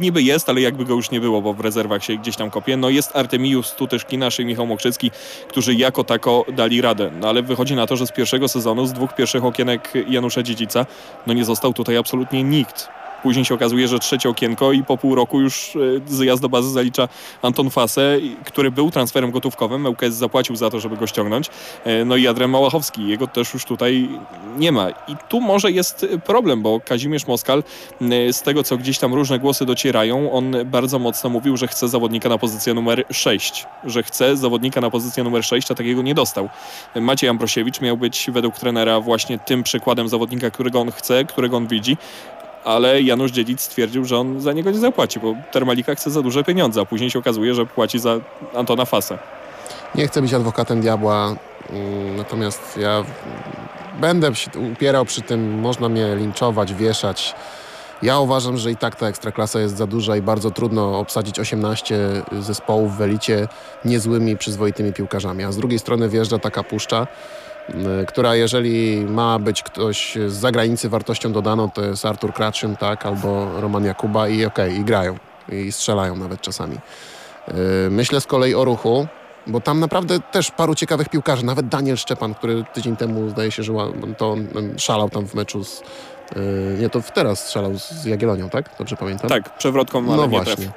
niby 0.00 0.22
jest, 0.22 0.48
ale 0.48 0.60
jakby 0.60 0.84
go 0.84 0.94
już 0.94 1.10
nie 1.10 1.20
było, 1.20 1.42
bo 1.42 1.52
w 1.52 1.60
rezerwach 1.60 2.04
się 2.04 2.16
gdzieś 2.16 2.36
tam 2.36 2.50
kopie. 2.50 2.76
No 2.76 2.90
jest 2.90 3.16
Artemius 3.16 3.74
Tutyszkinasz 3.74 4.40
i 4.40 4.44
Michał 4.44 4.66
Mokrzycki, 4.66 5.10
którzy 5.48 5.74
jako 5.74 6.04
tako 6.04 6.44
dali 6.52 6.80
radę. 6.80 7.10
No 7.20 7.28
ale 7.28 7.42
wychodzi 7.42 7.74
na 7.74 7.86
to, 7.86 7.96
że 7.96 8.06
z 8.06 8.12
pierwszego 8.12 8.48
sezonu, 8.48 8.86
z 8.86 8.92
dwóch 8.92 9.14
pierwszych 9.14 9.44
okienek 9.44 9.92
Janusza 10.08 10.42
Dziedzica, 10.42 10.86
no 11.26 11.34
nie 11.34 11.44
został 11.44 11.72
tutaj 11.72 11.96
absolutnie 11.96 12.44
nikt. 12.44 12.88
Później 13.22 13.44
się 13.44 13.54
okazuje, 13.54 13.88
że 13.88 13.98
trzecie 13.98 14.28
okienko 14.28 14.72
i 14.72 14.84
po 14.84 14.96
pół 14.96 15.14
roku 15.14 15.40
już 15.40 15.76
e, 15.76 15.78
zjazd 16.06 16.42
do 16.42 16.48
bazy 16.48 16.70
zalicza 16.70 17.08
Anton 17.42 17.70
Fase, 17.70 18.18
który 18.44 18.70
był 18.70 18.90
transferem 18.90 19.30
gotówkowym. 19.30 19.86
ŁKS 19.86 20.14
zapłacił 20.14 20.56
za 20.56 20.70
to, 20.70 20.80
żeby 20.80 20.96
go 20.96 21.06
ściągnąć. 21.06 21.50
E, 21.84 22.04
No 22.04 22.16
i 22.16 22.26
Adrian 22.26 22.50
Małachowski, 22.50 23.08
jego 23.08 23.26
też 23.26 23.54
już 23.54 23.64
tutaj 23.64 24.08
nie 24.58 24.72
ma. 24.72 24.90
I 24.90 25.16
tu 25.28 25.40
może 25.40 25.72
jest 25.72 26.06
problem, 26.26 26.62
bo 26.62 26.80
Kazimierz 26.80 27.26
Moskal, 27.26 27.62
e, 28.00 28.32
z 28.32 28.42
tego 28.42 28.62
co 28.62 28.76
gdzieś 28.76 28.98
tam 28.98 29.14
różne 29.14 29.38
głosy 29.38 29.66
docierają, 29.66 30.32
on 30.32 30.56
bardzo 30.64 30.98
mocno 30.98 31.30
mówił, 31.30 31.56
że 31.56 31.68
chce 31.68 31.88
zawodnika 31.88 32.28
na 32.28 32.38
pozycję 32.38 32.74
numer 32.74 33.04
6. 33.10 33.66
Że 33.84 34.02
chce 34.02 34.36
zawodnika 34.36 34.80
na 34.80 34.90
pozycję 34.90 35.24
numer 35.24 35.44
6, 35.44 35.70
a 35.70 35.74
takiego 35.74 36.02
nie 36.02 36.14
dostał. 36.14 36.48
Maciej 36.94 37.30
Ambrosiewicz 37.30 37.80
miał 37.80 37.96
być 37.96 38.30
według 38.32 38.58
trenera 38.58 39.00
właśnie 39.00 39.38
tym 39.38 39.62
przykładem 39.62 40.08
zawodnika, 40.08 40.50
którego 40.50 40.80
on 40.80 40.90
chce, 40.90 41.24
którego 41.24 41.56
on 41.56 41.66
widzi. 41.66 41.96
Ale 42.68 43.02
Janusz 43.02 43.30
Dziedzic 43.30 43.60
stwierdził, 43.60 44.04
że 44.04 44.18
on 44.18 44.40
za 44.40 44.52
niego 44.52 44.70
nie 44.70 44.78
zapłaci, 44.78 45.20
bo 45.20 45.34
Termalika 45.52 45.94
chce 45.94 46.10
za 46.10 46.22
duże 46.22 46.44
pieniądze, 46.44 46.80
a 46.80 46.84
później 46.84 47.10
się 47.10 47.18
okazuje, 47.18 47.54
że 47.54 47.66
płaci 47.66 47.98
za 47.98 48.20
Antona 48.54 48.84
Fasę. 48.84 49.18
Nie 49.94 50.06
chcę 50.06 50.22
być 50.22 50.34
adwokatem 50.34 50.80
diabła, 50.80 51.36
mm, 51.70 52.16
natomiast 52.16 52.78
ja 52.80 53.04
będę 54.00 54.34
się 54.34 54.50
upierał 54.72 55.04
przy 55.04 55.22
tym, 55.22 55.60
można 55.60 55.88
mnie 55.88 56.16
linczować, 56.16 56.74
wieszać. 56.74 57.34
Ja 58.02 58.18
uważam, 58.18 58.56
że 58.56 58.70
i 58.70 58.76
tak 58.76 58.96
ta 58.96 59.08
ekstraklasa 59.08 59.60
jest 59.60 59.76
za 59.76 59.86
duża 59.86 60.16
i 60.16 60.22
bardzo 60.22 60.50
trudno 60.50 60.98
obsadzić 60.98 61.40
18 61.40 61.98
zespołów 62.40 62.96
w 62.96 63.02
elicie 63.02 63.48
niezłymi, 63.84 64.36
przyzwoitymi 64.36 64.92
piłkarzami. 64.92 65.44
A 65.44 65.52
z 65.52 65.56
drugiej 65.56 65.78
strony 65.78 66.08
wjeżdża 66.08 66.38
taka 66.38 66.62
puszcza, 66.62 67.06
która 68.08 68.34
jeżeli 68.34 69.00
ma 69.00 69.38
być 69.38 69.62
ktoś 69.62 70.18
z 70.26 70.32
zagranicy 70.32 70.88
wartością 70.88 71.32
dodaną, 71.32 71.70
to 71.70 71.82
jest 71.84 72.04
Artur 72.06 72.32
Kraczyn, 72.34 72.76
tak, 72.76 73.06
albo 73.06 73.60
Roman 73.60 73.84
Jakuba 73.84 74.28
i 74.28 74.44
okej, 74.44 74.74
i 74.76 74.84
grają, 74.84 75.16
i 75.48 75.72
strzelają 75.72 76.16
nawet 76.16 76.40
czasami. 76.40 76.76
Y, 77.48 77.54
Myślę 77.90 78.20
z 78.20 78.26
kolei 78.26 78.54
o 78.54 78.64
ruchu, 78.64 79.06
bo 79.46 79.60
tam 79.60 79.80
naprawdę 79.80 80.20
też 80.20 80.50
paru 80.50 80.74
ciekawych 80.74 81.08
piłkarzy, 81.08 81.44
nawet 81.44 81.68
Daniel 81.68 81.96
Szczepan, 81.96 82.34
który 82.34 82.64
tydzień 82.74 82.96
temu 82.96 83.28
zdaje 83.28 83.50
się, 83.50 83.62
że 83.62 83.72
to 84.18 84.30
on 84.32 84.48
szalał 84.76 85.10
tam 85.10 85.26
w 85.26 85.34
meczu 85.34 85.64
z... 85.64 85.80
y, 86.36 86.76
Nie, 86.80 86.90
to 86.90 87.00
teraz 87.14 87.44
strzelał 87.44 87.78
z 87.78 88.04
Jagiellonią, 88.04 88.50
tak? 88.50 88.70
Dobrze 88.78 88.96
pamiętam? 88.96 89.28
Tak, 89.30 89.56
przewrotką, 89.58 89.98
ale 89.98 90.16
No 90.16 90.22
nie 90.22 90.28
właśnie. 90.28 90.70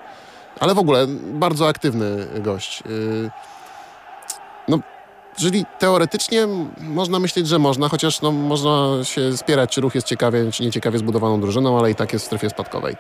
Ale 0.60 0.76
w 0.76 0.80
ogóle 0.80 1.08
bardzo 1.34 1.68
aktywny 1.68 2.28
gość. 2.40 2.84
Czyli 5.38 5.66
teoretycznie 5.80 6.48
można 6.82 7.20
myśleć, 7.20 7.48
że 7.48 7.60
można, 7.60 7.90
chociaż 7.90 8.22
no, 8.22 8.32
można 8.32 9.04
się 9.04 9.38
spierać, 9.38 9.72
czy 9.72 9.82
ruch 9.82 9.96
jest 9.96 10.08
ciekawie, 10.08 10.52
czy 10.52 10.64
nieciekawie 10.64 11.00
zbudowaną 11.00 11.42
drużyną, 11.42 11.80
ale 11.80 11.92
i 11.92 11.96
tak 11.96 12.14
jest 12.14 12.26
w 12.26 12.28
strefie 12.28 12.50
spadkowej. 12.50 12.96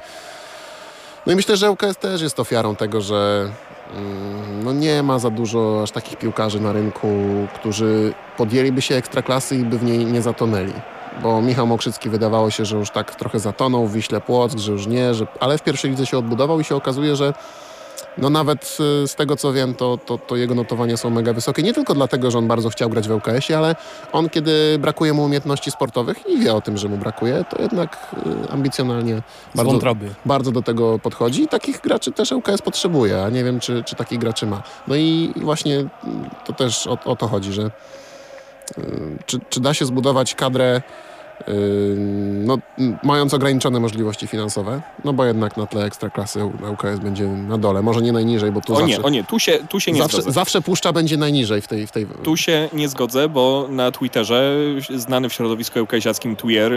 No 1.25 1.33
i 1.33 1.35
myślę, 1.35 1.57
że 1.57 1.71
UKS 1.71 1.97
też 1.99 2.21
jest 2.21 2.39
ofiarą 2.39 2.75
tego, 2.75 3.01
że 3.01 3.49
mm, 3.95 4.63
no 4.63 4.73
nie 4.73 5.03
ma 5.03 5.19
za 5.19 5.29
dużo 5.29 5.79
aż 5.83 5.91
takich 5.91 6.17
piłkarzy 6.17 6.59
na 6.59 6.71
rynku, 6.71 7.07
którzy 7.55 8.13
podjęliby 8.37 8.81
się 8.81 8.95
ekstraklasy 8.95 9.55
i 9.55 9.65
by 9.65 9.77
w 9.77 9.83
niej 9.83 10.05
nie 10.05 10.21
zatonęli. 10.21 10.73
Bo 11.23 11.41
Michał 11.41 11.67
Mokrzycki 11.67 12.09
wydawało 12.09 12.51
się, 12.51 12.65
że 12.65 12.77
już 12.77 12.89
tak 12.89 13.15
trochę 13.15 13.39
zatonął 13.39 13.87
w 13.87 13.93
Wiśle 13.93 14.21
Płock, 14.21 14.57
że 14.57 14.71
już 14.71 14.87
nie, 14.87 15.13
że... 15.13 15.27
ale 15.39 15.57
w 15.57 15.63
pierwszej 15.63 15.91
lidze 15.91 16.05
się 16.05 16.17
odbudował 16.17 16.59
i 16.59 16.63
się 16.63 16.75
okazuje, 16.75 17.15
że 17.15 17.33
no 18.17 18.29
nawet 18.29 18.77
y, 19.03 19.07
z 19.07 19.15
tego 19.15 19.35
co 19.35 19.53
wiem, 19.53 19.75
to, 19.75 19.97
to, 20.05 20.17
to 20.17 20.35
jego 20.35 20.55
notowania 20.55 20.97
są 20.97 21.09
mega 21.09 21.33
wysokie. 21.33 21.63
Nie 21.63 21.73
tylko 21.73 21.93
dlatego, 21.93 22.31
że 22.31 22.37
on 22.37 22.47
bardzo 22.47 22.69
chciał 22.69 22.89
grać 22.89 23.07
w 23.07 23.11
ŁKS-ie, 23.11 23.57
ale 23.57 23.75
on 24.11 24.29
kiedy 24.29 24.77
brakuje 24.79 25.13
mu 25.13 25.23
umiejętności 25.23 25.71
sportowych 25.71 26.27
i 26.27 26.39
wie 26.39 26.53
o 26.53 26.61
tym, 26.61 26.77
że 26.77 26.89
mu 26.89 26.97
brakuje, 26.97 27.45
to 27.49 27.61
jednak 27.61 28.15
y, 28.47 28.51
ambicjonalnie 28.51 29.21
bardzo, 29.55 29.71
bardzo 30.25 30.51
do 30.51 30.61
tego 30.61 30.99
podchodzi 30.99 31.43
i 31.43 31.47
takich 31.47 31.81
graczy 31.81 32.11
też 32.11 32.31
ŁKS 32.31 32.61
potrzebuje, 32.61 33.23
a 33.23 33.29
nie 33.29 33.43
wiem, 33.43 33.59
czy, 33.59 33.83
czy 33.83 33.95
takich 33.95 34.19
graczy 34.19 34.45
ma. 34.45 34.63
No 34.87 34.95
i 34.95 35.33
właśnie 35.35 35.77
mm, 35.77 35.89
to 36.45 36.53
też 36.53 36.87
o, 36.87 36.97
o 37.05 37.15
to 37.15 37.27
chodzi, 37.27 37.53
że 37.53 37.71
y, 38.77 38.81
czy, 39.25 39.39
czy 39.49 39.59
da 39.59 39.73
się 39.73 39.85
zbudować 39.85 40.35
kadrę 40.35 40.77
y, 40.77 41.10
no, 42.45 42.57
mając 43.03 43.33
ograniczone 43.33 43.79
możliwości 43.79 44.27
finansowe, 44.27 44.81
no 45.05 45.13
bo 45.13 45.25
jednak 45.25 45.57
na 45.57 45.67
tle 45.67 45.85
ekstraklasy 45.85 46.43
ŁKS 46.45 46.99
będzie 47.03 47.27
na 47.27 47.57
dole, 47.57 47.81
może 47.81 48.01
nie 48.01 48.11
najniżej, 48.11 48.51
bo 48.51 48.61
tu 48.61 48.73
O 48.73 48.75
zawsze, 48.75 48.97
nie, 48.97 49.03
o 49.03 49.09
nie, 49.09 49.23
tu 49.23 49.39
się, 49.39 49.59
tu 49.69 49.79
się 49.79 49.91
nie 49.91 50.01
zawsze, 50.01 50.17
zgodzę. 50.17 50.31
zawsze 50.31 50.61
puszcza 50.61 50.93
będzie 50.93 51.17
najniżej 51.17 51.61
w 51.61 51.67
tej... 51.67 51.87
W 51.87 51.91
tej... 51.91 52.07
Tu 52.23 52.37
się 52.37 52.69
nie 52.73 52.89
zgodzę, 52.89 53.29
bo 53.29 53.67
na 53.69 53.91
Twitterze 53.91 54.55
znany 54.95 55.29
w 55.29 55.33
środowisku 55.33 55.79
eukazjackim 55.79 56.35
Twier, 56.35 56.73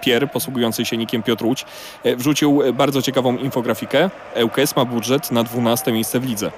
Pier, 0.00 0.30
posługujący 0.30 0.84
się 0.84 0.96
nikiem 0.96 1.22
Piotr 1.22 1.44
Łódź, 1.44 1.64
e, 2.04 2.16
wrzucił 2.16 2.60
bardzo 2.74 3.02
ciekawą 3.02 3.36
infografikę. 3.36 4.10
ŁKS 4.44 4.76
ma 4.76 4.84
budżet 4.84 5.30
na 5.30 5.44
12 5.44 5.92
miejsce 5.92 6.20
w 6.20 6.24
lidze. 6.26 6.50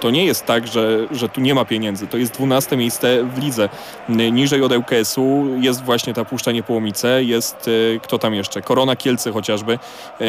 To 0.00 0.10
nie 0.10 0.24
jest 0.24 0.46
tak, 0.46 0.66
że, 0.66 1.06
że 1.10 1.28
tu 1.28 1.40
nie 1.40 1.54
ma 1.54 1.64
pieniędzy. 1.64 2.06
To 2.06 2.16
jest 2.16 2.34
12 2.34 2.76
miejsce 2.76 3.24
w 3.24 3.38
lidze. 3.38 3.68
Niżej 4.08 4.62
od 4.62 4.72
ŁKS-u 4.72 5.46
jest 5.60 5.84
właśnie 5.84 6.14
ta 6.14 6.24
Puszcza 6.24 6.52
Niepołomice, 6.52 7.24
jest 7.24 7.70
e, 7.96 8.00
kto 8.00 8.18
tam 8.18 8.34
jeszcze? 8.34 8.62
Korona 8.62 8.96
Kielce 8.96 9.32
chociażby. 9.32 9.72
E, 9.72 10.26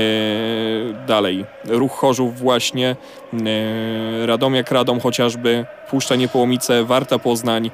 dalej. 1.08 1.46
Ruch 1.66 1.92
Chorzów 1.92 2.40
właśnie. 2.40 2.96
E, 3.34 4.26
Radomiak 4.26 4.72
Radom 4.72 5.00
chociażby. 5.00 5.66
Puszcza 5.90 6.16
Niepołomice, 6.16 6.84
Warta 6.84 7.20
Poznań. 7.20 7.72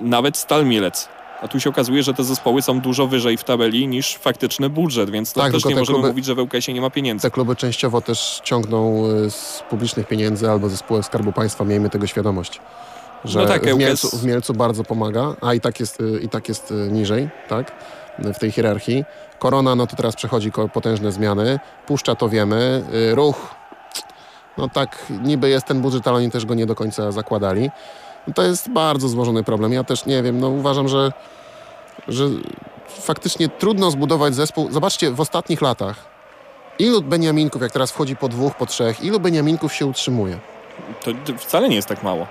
Nawet 0.00 0.36
Stal 0.36 0.66
Mielec. 0.66 1.19
A 1.42 1.48
tu 1.48 1.60
się 1.60 1.70
okazuje, 1.70 2.02
że 2.02 2.14
te 2.14 2.24
zespoły 2.24 2.62
są 2.62 2.80
dużo 2.80 3.06
wyżej 3.06 3.36
w 3.36 3.44
tabeli 3.44 3.88
niż 3.88 4.16
faktyczny 4.16 4.70
budżet, 4.70 5.10
więc 5.10 5.32
to 5.32 5.40
Tak, 5.40 5.52
też 5.52 5.64
nie 5.64 5.74
możemy 5.74 5.98
kluby- 5.98 6.08
mówić, 6.08 6.24
że 6.24 6.34
w 6.34 6.38
ŁKS-ie 6.38 6.74
nie 6.74 6.80
ma 6.80 6.90
pieniędzy. 6.90 7.22
Te 7.22 7.30
kluby 7.30 7.56
częściowo 7.56 8.00
też 8.00 8.40
ciągną 8.44 9.06
y, 9.26 9.30
z 9.30 9.62
publicznych 9.70 10.06
pieniędzy 10.08 10.50
albo 10.50 10.68
ze 10.68 10.76
spółek 10.76 11.04
Skarbu 11.04 11.32
Państwa, 11.32 11.64
miejmy 11.64 11.90
tego 11.90 12.06
świadomość. 12.06 12.60
Że 13.24 13.38
No 13.40 13.46
tak, 13.46 13.62
w, 13.62 13.66
ŁKS 13.66 13.78
Mielcu, 13.78 14.16
w 14.18 14.24
Mielcu 14.24 14.54
bardzo 14.54 14.84
pomaga, 14.84 15.34
a 15.40 15.54
i 15.54 15.60
tak 15.60 15.80
jest, 15.80 16.00
y, 16.00 16.20
i 16.22 16.28
tak 16.28 16.48
jest 16.48 16.70
y, 16.70 16.74
niżej, 16.74 17.28
tak? 17.48 17.72
W 18.18 18.38
tej 18.38 18.52
hierarchii. 18.52 19.04
Korona, 19.38 19.74
no 19.74 19.86
to 19.86 19.96
teraz 19.96 20.16
przechodzi 20.16 20.52
potężne 20.72 21.12
zmiany. 21.12 21.58
Puszcza 21.86 22.14
to 22.14 22.28
wiemy. 22.28 22.82
Ruch, 23.14 23.54
no 24.58 24.68
tak, 24.68 25.06
niby 25.22 25.48
jest 25.48 25.66
ten 25.66 25.80
budżet, 25.80 26.08
ale 26.08 26.16
oni 26.16 26.30
też 26.30 26.46
go 26.46 26.54
nie 26.54 26.66
do 26.66 26.74
końca 26.74 27.12
zakładali. 27.12 27.70
No 28.30 28.34
to 28.34 28.42
jest 28.42 28.70
bardzo 28.70 29.08
złożony 29.08 29.44
problem. 29.44 29.72
Ja 29.72 29.84
też 29.84 30.06
nie 30.06 30.22
wiem, 30.22 30.40
no 30.40 30.48
uważam, 30.48 30.88
że, 30.88 31.12
że 32.08 32.24
faktycznie 32.88 33.48
trudno 33.48 33.90
zbudować 33.90 34.34
zespół. 34.34 34.72
Zobaczcie, 34.72 35.10
w 35.10 35.20
ostatnich 35.20 35.60
latach 35.62 35.96
Ilu 36.78 37.02
Beniaminków, 37.02 37.62
jak 37.62 37.72
teraz 37.72 37.90
wchodzi 37.90 38.16
po 38.16 38.28
dwóch, 38.28 38.54
po 38.54 38.66
trzech, 38.66 39.04
ilu 39.04 39.20
Beniaminków 39.20 39.74
się 39.74 39.86
utrzymuje? 39.86 40.38
To 41.04 41.10
wcale 41.38 41.68
nie 41.68 41.76
jest 41.76 41.88
tak 41.88 42.02
mało. 42.02 42.26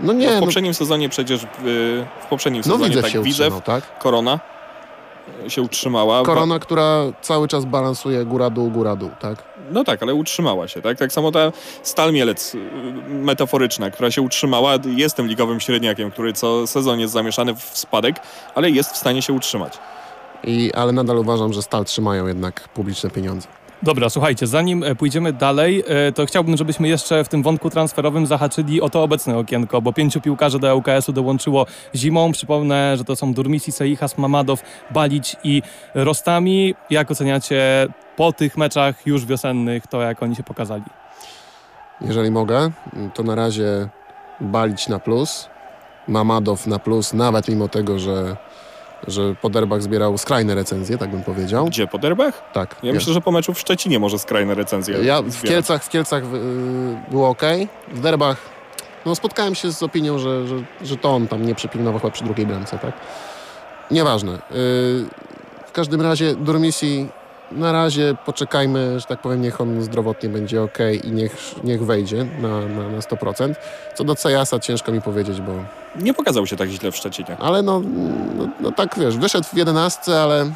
No 0.00 0.06
No 0.06 0.12
nie, 0.12 0.28
w 0.28 0.34
no, 0.34 0.40
poprzednim 0.40 0.74
sezonie 0.74 1.08
przecież, 1.08 1.40
w, 1.40 2.04
w 2.20 2.26
poprzednim 2.26 2.62
no 2.66 2.72
sezonie 2.72 2.88
Widzew 2.88 3.02
tak 3.02 3.12
się 3.12 3.22
Widzew, 3.22 3.54
utrzymał, 3.54 3.80
tak? 3.80 3.98
Korona 3.98 4.40
się 5.48 5.62
utrzymała. 5.62 6.22
Korona, 6.22 6.58
która 6.58 7.02
cały 7.22 7.48
czas 7.48 7.64
balansuje 7.64 8.24
góra-dół, 8.24 8.70
góra-dół, 8.70 9.10
tak? 9.20 9.42
No 9.70 9.84
tak, 9.84 10.02
ale 10.02 10.14
utrzymała 10.14 10.68
się, 10.68 10.82
tak? 10.82 10.98
Tak 10.98 11.12
samo 11.12 11.32
ta 11.32 11.52
Stal 11.82 12.12
Mielec 12.12 12.54
y, 12.54 12.58
metaforyczna, 13.08 13.90
która 13.90 14.10
się 14.10 14.22
utrzymała, 14.22 14.74
jest 14.96 15.16
tym 15.16 15.26
ligowym 15.26 15.60
średniakiem, 15.60 16.10
który 16.10 16.32
co 16.32 16.66
sezon 16.66 17.00
jest 17.00 17.12
zamieszany 17.12 17.54
w 17.54 17.62
spadek, 17.78 18.16
ale 18.54 18.70
jest 18.70 18.92
w 18.92 18.96
stanie 18.96 19.22
się 19.22 19.32
utrzymać. 19.32 19.78
I, 20.44 20.72
ale 20.74 20.92
nadal 20.92 21.18
uważam, 21.18 21.52
że 21.52 21.62
Stal 21.62 21.84
trzymają 21.84 22.26
jednak 22.26 22.68
publiczne 22.68 23.10
pieniądze. 23.10 23.48
Dobra, 23.82 24.10
słuchajcie, 24.10 24.46
zanim 24.46 24.82
e, 24.82 24.94
pójdziemy 24.94 25.32
dalej, 25.32 25.84
e, 25.86 26.12
to 26.12 26.26
chciałbym, 26.26 26.56
żebyśmy 26.56 26.88
jeszcze 26.88 27.24
w 27.24 27.28
tym 27.28 27.42
wątku 27.42 27.70
transferowym 27.70 28.26
zahaczyli 28.26 28.80
o 28.80 28.90
to 28.90 29.02
obecne 29.02 29.38
okienko, 29.38 29.82
bo 29.82 29.92
pięciu 29.92 30.20
piłkarzy 30.20 30.58
do 30.58 30.76
ŁKS-u 30.76 31.12
dołączyło 31.12 31.66
zimą. 31.94 32.32
Przypomnę, 32.32 32.96
że 32.96 33.04
to 33.04 33.16
są 33.16 33.34
Durmisi, 33.34 33.72
Seichas, 33.72 34.18
Mamadow, 34.18 34.62
Balić 34.90 35.36
i 35.44 35.62
Rostami. 35.94 36.74
Jak 36.90 37.10
oceniacie 37.10 37.88
po 38.16 38.32
tych 38.32 38.56
meczach 38.56 39.06
już 39.06 39.26
wiosennych 39.26 39.86
to, 39.86 40.02
jak 40.02 40.22
oni 40.22 40.36
się 40.36 40.42
pokazali? 40.42 40.84
Jeżeli 42.00 42.30
mogę, 42.30 42.70
to 43.14 43.22
na 43.22 43.34
razie 43.34 43.88
Balić 44.40 44.88
na 44.88 44.98
plus, 44.98 45.48
Mamadow 46.08 46.66
na 46.66 46.78
plus, 46.78 47.14
nawet 47.14 47.48
mimo 47.48 47.68
tego, 47.68 47.98
że, 47.98 48.36
że 49.06 49.34
Poderbach 49.34 49.82
zbierał 49.82 50.18
skrajne 50.18 50.54
recenzje, 50.54 50.98
tak 50.98 51.10
bym 51.10 51.22
powiedział. 51.22 51.66
Gdzie, 51.66 51.86
po 51.86 51.98
derbach? 51.98 52.42
Tak. 52.52 52.76
Ja 52.82 52.92
myślę, 52.92 53.12
że 53.12 53.20
po 53.20 53.32
meczu 53.32 53.54
w 53.54 53.60
Szczecinie 53.60 53.98
może 53.98 54.18
skrajne 54.18 54.54
recenzje 54.54 54.98
Ja 55.04 55.22
w 55.22 55.30
zbierać. 55.30 55.50
Kielcach, 55.50 55.84
w 55.84 55.88
Kielcach 55.88 56.22
y, 56.24 57.10
było 57.10 57.28
ok, 57.28 57.42
w 57.92 58.00
Derbach 58.00 58.58
no 59.06 59.14
spotkałem 59.14 59.54
się 59.54 59.72
z 59.72 59.82
opinią, 59.82 60.18
że, 60.18 60.46
że, 60.48 60.56
że 60.82 60.96
to 60.96 61.10
on 61.10 61.28
tam 61.28 61.46
nie 61.46 61.54
przypilnował 61.54 62.00
chyba 62.00 62.10
przy 62.10 62.24
drugiej 62.24 62.46
bramce, 62.46 62.78
tak? 62.78 62.92
Nieważne. 63.90 64.32
Y, 64.32 64.38
w 65.66 65.72
każdym 65.72 66.00
razie 66.00 66.34
Durmisi 66.34 67.08
na 67.52 67.72
razie 67.72 68.16
poczekajmy, 68.26 69.00
że 69.00 69.06
tak 69.06 69.20
powiem, 69.20 69.42
niech 69.42 69.60
on 69.60 69.82
zdrowotnie 69.82 70.28
będzie 70.28 70.62
ok 70.62 70.78
i 71.04 71.12
niech, 71.12 71.54
niech 71.64 71.84
wejdzie 71.84 72.26
na, 72.42 72.60
na, 72.60 72.88
na 72.88 72.98
100%. 72.98 73.54
Co 73.94 74.04
do 74.04 74.14
Cejasa 74.14 74.58
ciężko 74.58 74.92
mi 74.92 75.02
powiedzieć, 75.02 75.40
bo... 75.40 75.52
Nie 76.02 76.14
pokazał 76.14 76.46
się 76.46 76.56
tak 76.56 76.68
źle 76.68 76.92
w 76.92 76.96
Szczecinie. 76.96 77.36
Ale 77.38 77.62
no, 77.62 77.82
no, 78.36 78.48
no 78.60 78.72
tak 78.72 78.98
wiesz, 78.98 79.16
wyszedł 79.16 79.46
w 79.52 79.56
11, 79.56 80.20
ale... 80.22 80.50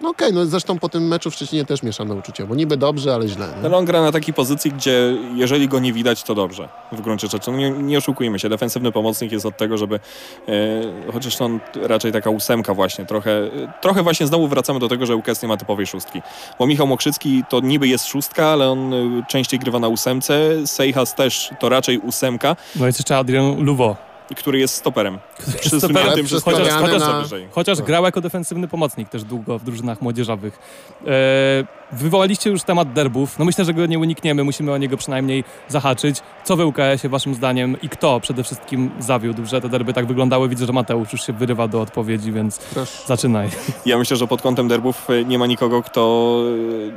No 0.00 0.08
okej, 0.08 0.32
no 0.32 0.46
zresztą 0.46 0.78
po 0.78 0.88
tym 0.88 1.08
meczu 1.08 1.30
w 1.30 1.34
Szczecinie 1.34 1.64
też 1.64 1.82
mieszane 1.82 2.14
uczucia, 2.14 2.46
bo 2.46 2.54
niby 2.54 2.76
dobrze, 2.76 3.14
ale 3.14 3.28
źle. 3.28 3.48
Nie? 3.60 3.66
Ale 3.66 3.76
on 3.76 3.84
gra 3.84 4.02
na 4.02 4.12
takiej 4.12 4.34
pozycji, 4.34 4.72
gdzie 4.72 5.16
jeżeli 5.34 5.68
go 5.68 5.78
nie 5.78 5.92
widać, 5.92 6.22
to 6.22 6.34
dobrze. 6.34 6.68
W 6.92 7.00
gruncie 7.00 7.28
rzeczy. 7.28 7.50
No 7.50 7.56
nie, 7.56 7.70
nie 7.70 7.98
oszukujmy 7.98 8.38
się. 8.38 8.48
Defensywny 8.48 8.92
pomocnik 8.92 9.32
jest 9.32 9.46
od 9.46 9.56
tego, 9.56 9.78
żeby 9.78 10.00
e, 10.48 11.12
chociaż 11.12 11.40
on 11.40 11.60
raczej 11.82 12.12
taka 12.12 12.30
ósemka 12.30 12.74
właśnie. 12.74 13.06
Trochę, 13.06 13.50
trochę 13.80 14.02
właśnie 14.02 14.26
znowu 14.26 14.48
wracamy 14.48 14.80
do 14.80 14.88
tego, 14.88 15.06
że 15.06 15.16
UKS 15.16 15.42
nie 15.42 15.48
ma 15.48 15.56
typowej 15.56 15.86
szóstki. 15.86 16.22
Bo 16.58 16.66
Michał 16.66 16.86
Mokrzycki 16.86 17.42
to 17.48 17.60
niby 17.60 17.88
jest 17.88 18.06
szóstka, 18.06 18.46
ale 18.46 18.70
on 18.70 18.94
e, 18.94 19.22
częściej 19.28 19.60
grywa 19.60 19.78
na 19.78 19.88
ósemce. 19.88 20.40
Sejhas 20.66 21.14
też 21.14 21.50
to 21.60 21.68
raczej 21.68 21.98
ósemka. 21.98 22.56
No 22.76 22.86
jest 22.86 22.98
jeszcze 22.98 23.16
Adrian 23.16 23.64
Luwo. 23.64 23.96
Który 24.36 24.58
jest 24.58 24.74
stoperem. 24.74 25.18
Stoperem, 25.38 25.58
Przysuniętym 25.60 26.26
przez 26.26 26.42
chociaż- 26.44 26.68
chociaż, 26.68 27.02
chociaż- 27.02 27.40
chociaż, 27.52 27.82
grał 27.82 28.04
jako 28.04 28.20
defensywny 28.20 28.68
pomocnik 28.68 29.08
też 29.08 29.24
długo 29.24 29.58
w 29.58 29.64
drużynach 29.64 30.02
młodzieżowych. 30.02 30.58
E, 31.06 31.10
wywołaliście 31.92 32.50
już 32.50 32.62
temat 32.62 32.92
derbów. 32.92 33.38
No 33.38 33.44
myślę, 33.44 33.64
że 33.64 33.74
go 33.74 33.86
nie 33.86 33.98
unikniemy, 33.98 34.44
musimy 34.44 34.72
o 34.72 34.78
niego 34.78 34.96
przynajmniej 34.96 35.44
zahaczyć. 35.68 36.16
Co 36.44 36.56
w 36.56 36.60
UKS-ie 36.60 37.10
waszym 37.10 37.34
zdaniem 37.34 37.76
i 37.82 37.88
kto 37.88 38.20
przede 38.20 38.42
wszystkim 38.44 38.90
zawiódł, 38.98 39.46
że 39.46 39.60
te 39.60 39.68
derby 39.68 39.92
tak 39.92 40.06
wyglądały? 40.06 40.48
Widzę, 40.48 40.66
że 40.66 40.72
Mateusz 40.72 41.12
już 41.12 41.26
się 41.26 41.32
wyrywa 41.32 41.68
do 41.68 41.80
odpowiedzi, 41.80 42.32
więc 42.32 42.58
Proszę. 42.58 43.02
zaczynaj. 43.06 43.48
Ja 43.86 43.98
myślę, 43.98 44.16
że 44.16 44.26
pod 44.26 44.42
kątem 44.42 44.68
derbów 44.68 45.10
e, 45.10 45.24
nie 45.24 45.38
ma 45.38 45.46
nikogo, 45.46 45.82
kto 45.82 46.40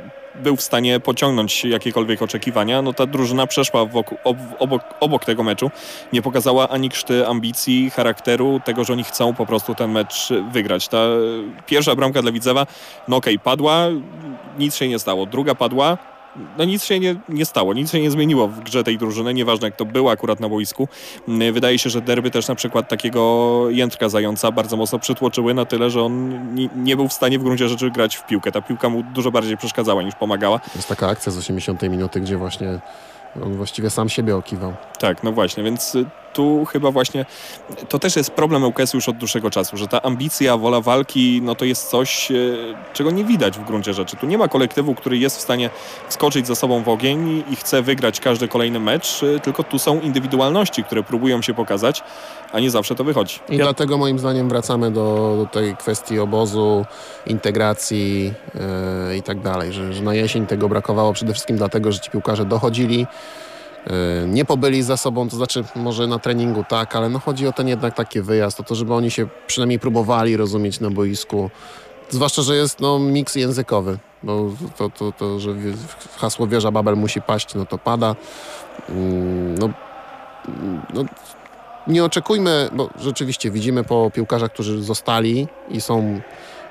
e, 0.06 0.19
był 0.34 0.56
w 0.56 0.62
stanie 0.62 1.00
pociągnąć 1.00 1.64
jakiekolwiek 1.64 2.22
oczekiwania. 2.22 2.82
No 2.82 2.92
ta 2.92 3.06
drużyna 3.06 3.46
przeszła 3.46 3.84
wokół, 3.84 4.18
ob, 4.24 4.36
obok, 4.58 4.82
obok 5.00 5.24
tego 5.24 5.42
meczu. 5.42 5.70
Nie 6.12 6.22
pokazała 6.22 6.68
ani 6.68 6.88
krzty 6.90 7.26
ambicji, 7.26 7.90
charakteru, 7.90 8.60
tego, 8.64 8.84
że 8.84 8.92
oni 8.92 9.04
chcą 9.04 9.34
po 9.34 9.46
prostu 9.46 9.74
ten 9.74 9.90
mecz 9.90 10.28
wygrać. 10.52 10.88
Ta 10.88 10.98
e, 10.98 11.10
pierwsza 11.66 11.96
bramka 11.96 12.22
dla 12.22 12.32
Widzewa, 12.32 12.66
no 13.08 13.16
okej, 13.16 13.38
padła, 13.38 13.86
nic 14.58 14.76
się 14.76 14.88
nie 14.88 14.98
stało. 14.98 15.26
Druga 15.26 15.54
padła, 15.54 15.98
no 16.58 16.64
nic 16.64 16.84
się 16.84 17.00
nie, 17.00 17.16
nie 17.28 17.44
stało, 17.44 17.74
nic 17.74 17.90
się 17.92 18.00
nie 18.00 18.10
zmieniło 18.10 18.48
w 18.48 18.60
grze 18.60 18.84
tej 18.84 18.98
drużyny, 18.98 19.34
nieważne 19.34 19.68
jak 19.68 19.76
to 19.76 19.84
było 19.84 20.10
akurat 20.10 20.40
na 20.40 20.48
boisku. 20.48 20.88
Mm, 21.28 21.54
Wydaje 21.54 21.78
się, 21.78 21.90
że 21.90 22.00
derby 22.00 22.30
też 22.30 22.48
na 22.48 22.54
przykład 22.54 22.88
takiego 22.88 23.64
Jędrka 23.70 24.08
Zająca 24.08 24.52
bardzo 24.52 24.76
mocno 24.76 24.98
przytłoczyły 24.98 25.54
na 25.54 25.64
tyle, 25.64 25.90
że 25.90 26.02
on 26.02 26.46
nie, 26.76 26.96
był 26.96 27.08
w 27.08 27.12
stanie 27.12 27.38
w 27.38 27.42
gruncie 27.42 27.68
rzeczy 27.68 27.90
grać 27.90 28.16
w 28.16 28.26
piłkę. 28.26 28.52
Ta 28.52 28.62
piłka 28.62 28.88
mu 28.88 29.02
dużo 29.02 29.30
bardziej 29.30 29.56
przeszkadzała 29.56 30.02
niż 30.02 30.14
pomagała. 30.14 30.60
Jest 30.76 30.88
taka 30.88 31.08
akcja 31.08 31.32
z 31.32 31.38
80 31.38 31.82
minuty, 31.82 32.20
gdzie 32.20 32.36
właśnie 32.36 32.80
on 33.44 33.56
właściwie 33.56 33.90
sam 33.90 34.08
siebie 34.08 34.36
okiwał. 34.36 34.74
Tak, 34.98 35.22
no 35.24 35.32
właśnie, 35.32 35.62
więc 35.64 35.94
y, 35.94 36.06
tu 36.32 36.64
chyba 36.64 36.90
właśnie 36.90 37.26
to 37.88 37.98
też 37.98 38.16
jest 38.16 38.30
problem 38.30 38.64
ŁKS 38.64 38.94
już 38.94 39.08
od 39.08 39.16
dłuższego 39.16 39.50
czasu, 39.50 39.76
że 39.76 39.88
ta 39.88 40.02
ambicja, 40.02 40.56
wola 40.56 40.80
walki, 40.80 41.40
no 41.42 41.54
to 41.54 41.64
jest 41.64 41.88
coś, 41.90 42.30
y, 42.30 42.74
czego 42.92 43.10
nie 43.10 43.24
widać 43.24 43.58
w 43.58 43.64
gruncie 43.64 43.94
rzeczy. 43.94 44.16
Tu 44.16 44.26
nie 44.26 44.38
ma 44.38 44.48
kolektywu, 44.48 44.94
który 44.94 45.18
jest 45.18 45.36
w 45.36 45.40
stanie 45.40 45.70
skoczyć 46.08 46.46
za 46.46 46.54
sobą 46.54 46.82
w 46.82 46.88
ogień 46.88 47.44
i 47.50 47.56
chce 47.56 47.82
wygrać 47.82 48.20
każdy 48.20 48.48
kolejny 48.48 48.80
mecz, 48.80 49.22
y, 49.22 49.40
tylko 49.42 49.62
tu 49.64 49.78
są 49.78 50.00
indywidualności, 50.00 50.84
które 50.84 51.02
próbują 51.02 51.42
się 51.42 51.54
pokazać, 51.54 52.02
a 52.52 52.60
nie 52.60 52.70
zawsze 52.70 52.94
to 52.94 53.04
wychodzi. 53.04 53.40
I 53.48 53.56
Ja- 53.56 53.64
dlatego 53.64 53.98
moim 53.98 54.18
zdaniem 54.18 54.48
wracamy 54.48 54.90
do, 54.90 55.34
do 55.36 55.46
tej 55.46 55.76
kwestii 55.76 56.18
obozu, 56.18 56.84
integracji 57.26 58.32
yy, 59.08 59.16
i 59.16 59.22
tak 59.22 59.40
dalej, 59.40 59.72
że, 59.72 59.92
że 59.92 60.02
na 60.02 60.14
jesień 60.14 60.46
tego 60.46 60.68
brakowało 60.68 61.12
przede 61.12 61.32
wszystkim 61.32 61.56
dlatego, 61.56 61.92
że 61.92 62.00
ci 62.00 62.10
piłkarze 62.10 62.44
dochodzili, 62.44 63.06
nie 64.26 64.44
pobyli 64.44 64.82
za 64.82 64.96
sobą, 64.96 65.28
to 65.28 65.36
znaczy 65.36 65.64
może 65.76 66.06
na 66.06 66.18
treningu 66.18 66.64
tak, 66.68 66.96
ale 66.96 67.08
no 67.08 67.18
chodzi 67.18 67.46
o 67.46 67.52
ten 67.52 67.68
jednak 67.68 67.94
taki 67.94 68.20
wyjazd, 68.22 68.60
o 68.60 68.62
to, 68.62 68.74
żeby 68.74 68.94
oni 68.94 69.10
się 69.10 69.26
przynajmniej 69.46 69.78
próbowali 69.78 70.36
rozumieć 70.36 70.80
na 70.80 70.90
boisku, 70.90 71.50
zwłaszcza, 72.10 72.42
że 72.42 72.56
jest 72.56 72.80
no, 72.80 72.98
miks 72.98 73.34
językowy, 73.34 73.98
bo 74.22 74.50
to, 74.76 74.90
to, 74.90 75.12
to 75.12 75.40
że 75.40 75.54
hasło 76.16 76.46
wieża 76.46 76.70
Babel 76.70 76.96
musi 76.96 77.22
paść, 77.22 77.54
no 77.54 77.66
to 77.66 77.78
pada. 77.78 78.16
Mm, 78.88 79.58
No, 79.58 79.70
no, 80.94 81.04
nie 81.86 82.04
oczekujmy, 82.04 82.68
bo 82.72 82.90
rzeczywiście 82.98 83.50
widzimy 83.50 83.84
po 83.84 84.10
piłkarzach, 84.14 84.52
którzy 84.52 84.82
zostali 84.82 85.48
i 85.68 85.80
są, 85.80 86.20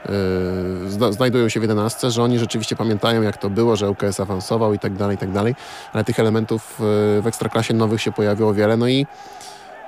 yy, 0.06 0.92
zna, 0.92 1.12
znajdują 1.12 1.50
się 1.50 1.60
w 1.60 1.64
11, 1.64 2.12
że 2.12 2.24
oni 2.24 2.40
rzeczywiście 2.40 2.76
pamiętają 2.76 3.22
jak 3.22 3.38
to 3.38 3.50
było, 3.50 3.76
że 3.76 3.90
ŁKS 3.90 4.20
awansował 4.20 4.74
i 4.74 4.80
tak 4.80 4.94
dalej, 4.94 5.16
i 5.16 5.20
tak 5.20 5.32
dalej, 5.32 5.56
ale 5.94 6.04
tych 6.04 6.20
elementów 6.20 6.80
yy, 6.80 7.22
w 7.22 7.28
Ekstraklasie 7.28 7.74
nowych 7.74 8.02
się 8.02 8.12
pojawiło 8.12 8.54
wiele, 8.54 8.78
no 8.78 8.88
i 8.88 9.06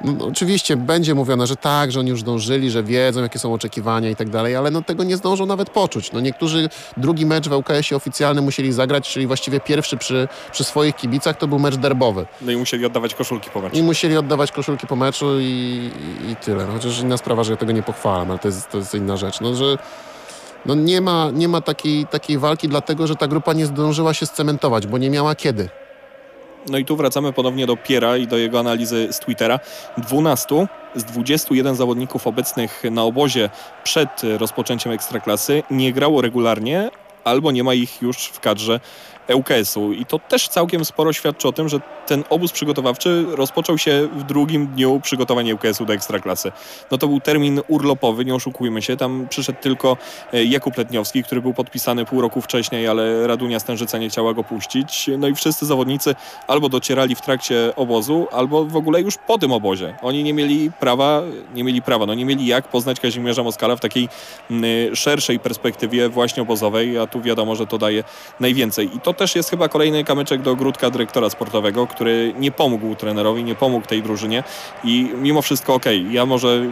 no, 0.03 0.11
no, 0.11 0.25
oczywiście 0.25 0.77
będzie 0.77 1.15
mówione, 1.15 1.47
że 1.47 1.55
tak, 1.55 1.91
że 1.91 1.99
oni 1.99 2.09
już 2.09 2.23
dążyli, 2.23 2.71
że 2.71 2.83
wiedzą, 2.83 3.21
jakie 3.21 3.39
są 3.39 3.53
oczekiwania 3.53 4.09
i 4.09 4.15
tak 4.15 4.29
dalej, 4.29 4.55
ale 4.55 4.71
no, 4.71 4.81
tego 4.81 5.03
nie 5.03 5.17
zdążą 5.17 5.45
nawet 5.45 5.69
poczuć. 5.69 6.11
No, 6.11 6.19
niektórzy 6.19 6.69
drugi 6.97 7.25
mecz 7.25 7.49
w 7.49 7.53
ŁKS-ie 7.53 7.97
oficjalny 7.97 8.41
musieli 8.41 8.73
zagrać, 8.73 9.09
czyli 9.09 9.27
właściwie 9.27 9.59
pierwszy 9.59 9.97
przy, 9.97 10.27
przy 10.51 10.63
swoich 10.63 10.95
kibicach 10.95 11.37
to 11.37 11.47
był 11.47 11.59
mecz 11.59 11.75
derbowy. 11.75 12.25
No 12.41 12.51
i 12.51 12.57
musieli 12.57 12.85
oddawać 12.85 13.15
koszulki 13.15 13.49
po 13.49 13.61
meczu. 13.61 13.75
I 13.75 13.83
musieli 13.83 14.17
oddawać 14.17 14.51
koszulki 14.51 14.87
po 14.87 14.95
meczu 14.95 15.39
i, 15.39 15.43
i, 15.43 16.31
i 16.31 16.35
tyle. 16.35 16.65
No, 16.65 16.73
chociaż 16.73 16.99
inna 16.99 17.17
sprawa, 17.17 17.43
że 17.43 17.51
ja 17.51 17.57
tego 17.57 17.71
nie 17.71 17.83
pochwalam, 17.83 18.29
ale 18.29 18.39
to 18.39 18.47
jest, 18.47 18.69
to 18.69 18.77
jest 18.77 18.93
inna 18.93 19.17
rzecz. 19.17 19.41
No, 19.41 19.55
że 19.55 19.77
no 20.65 20.75
nie 20.75 21.01
ma, 21.01 21.31
nie 21.33 21.47
ma 21.47 21.61
takiej, 21.61 22.07
takiej 22.07 22.37
walki, 22.37 22.67
dlatego 22.67 23.07
że 23.07 23.15
ta 23.15 23.27
grupa 23.27 23.53
nie 23.53 23.65
zdążyła 23.65 24.13
się 24.13 24.25
scementować, 24.25 24.87
bo 24.87 24.97
nie 24.97 25.09
miała 25.09 25.35
kiedy. 25.35 25.69
No 26.69 26.77
i 26.77 26.85
tu 26.85 26.95
wracamy 26.95 27.33
ponownie 27.33 27.65
do 27.65 27.77
Piera 27.77 28.17
i 28.17 28.27
do 28.27 28.37
jego 28.37 28.59
analizy 28.59 29.07
z 29.11 29.19
Twittera. 29.19 29.59
12 29.97 30.67
z 30.95 31.03
21 31.03 31.75
zawodników 31.75 32.27
obecnych 32.27 32.83
na 32.91 33.03
obozie 33.03 33.49
przed 33.83 34.21
rozpoczęciem 34.37 34.91
Ekstraklasy 34.91 35.63
nie 35.71 35.93
grało 35.93 36.21
regularnie 36.21 36.89
albo 37.23 37.51
nie 37.51 37.63
ma 37.63 37.73
ich 37.73 38.01
już 38.01 38.17
w 38.17 38.39
kadrze 38.39 38.79
ŁKS-u. 39.35 39.93
I 39.93 40.05
to 40.05 40.19
też 40.19 40.47
całkiem 40.47 40.85
sporo 40.85 41.13
świadczy 41.13 41.47
o 41.47 41.51
tym, 41.51 41.69
że 41.69 41.79
ten 42.07 42.23
obóz 42.29 42.51
przygotowawczy 42.51 43.25
rozpoczął 43.29 43.77
się 43.77 44.09
w 44.15 44.23
drugim 44.23 44.67
dniu 44.67 44.99
przygotowania 45.03 45.53
ŁKS-u 45.53 45.85
do 45.85 45.93
Ekstraklasy. 45.93 46.51
No 46.91 46.97
to 46.97 47.07
był 47.07 47.19
termin 47.19 47.61
urlopowy, 47.67 48.25
nie 48.25 48.35
oszukujmy 48.35 48.81
się. 48.81 48.97
Tam 48.97 49.27
przyszedł 49.29 49.59
tylko 49.61 49.97
e, 50.33 50.43
Jakub 50.43 50.77
Letniowski, 50.77 51.23
który 51.23 51.41
był 51.41 51.53
podpisany 51.53 52.05
pół 52.05 52.21
roku 52.21 52.41
wcześniej, 52.41 52.87
ale 52.87 53.27
Radunia 53.27 53.59
Stężyca 53.59 53.97
nie 53.97 54.09
chciała 54.09 54.33
go 54.33 54.43
puścić. 54.43 55.09
No 55.17 55.27
i 55.27 55.35
wszyscy 55.35 55.65
zawodnicy 55.65 56.15
albo 56.47 56.69
docierali 56.69 57.15
w 57.15 57.21
trakcie 57.21 57.73
obozu, 57.75 58.27
albo 58.31 58.65
w 58.65 58.75
ogóle 58.75 59.01
już 59.01 59.17
po 59.27 59.37
tym 59.37 59.51
obozie. 59.51 59.95
Oni 60.01 60.23
nie 60.23 60.33
mieli 60.33 60.71
prawa, 60.71 61.21
nie 61.55 61.63
mieli 61.63 61.81
prawa, 61.81 62.05
no 62.05 62.13
nie 62.13 62.25
mieli 62.25 62.45
jak 62.45 62.67
poznać 62.67 62.99
Kazimierza 62.99 63.43
Moskala 63.43 63.75
w 63.75 63.79
takiej 63.79 64.09
mm, 64.51 64.95
szerszej 64.95 65.39
perspektywie 65.39 66.09
właśnie 66.09 66.43
obozowej, 66.43 66.97
a 66.97 67.07
tu 67.07 67.21
wiadomo, 67.21 67.55
że 67.55 67.67
to 67.67 67.77
daje 67.77 68.03
najwięcej. 68.39 68.95
I 68.95 68.99
to 68.99 69.13
też 69.21 69.35
jest 69.35 69.49
chyba 69.49 69.69
kolejny 69.69 70.03
kamyczek 70.03 70.41
do 70.41 70.51
ogródka 70.51 70.89
dyrektora 70.89 71.29
sportowego, 71.29 71.87
który 71.87 72.33
nie 72.39 72.51
pomógł 72.51 72.95
trenerowi, 72.95 73.43
nie 73.43 73.55
pomógł 73.55 73.87
tej 73.87 74.03
drużynie 74.03 74.43
i 74.83 75.09
mimo 75.15 75.41
wszystko 75.41 75.73
okej, 75.73 76.13
ja 76.13 76.25
może 76.25 76.65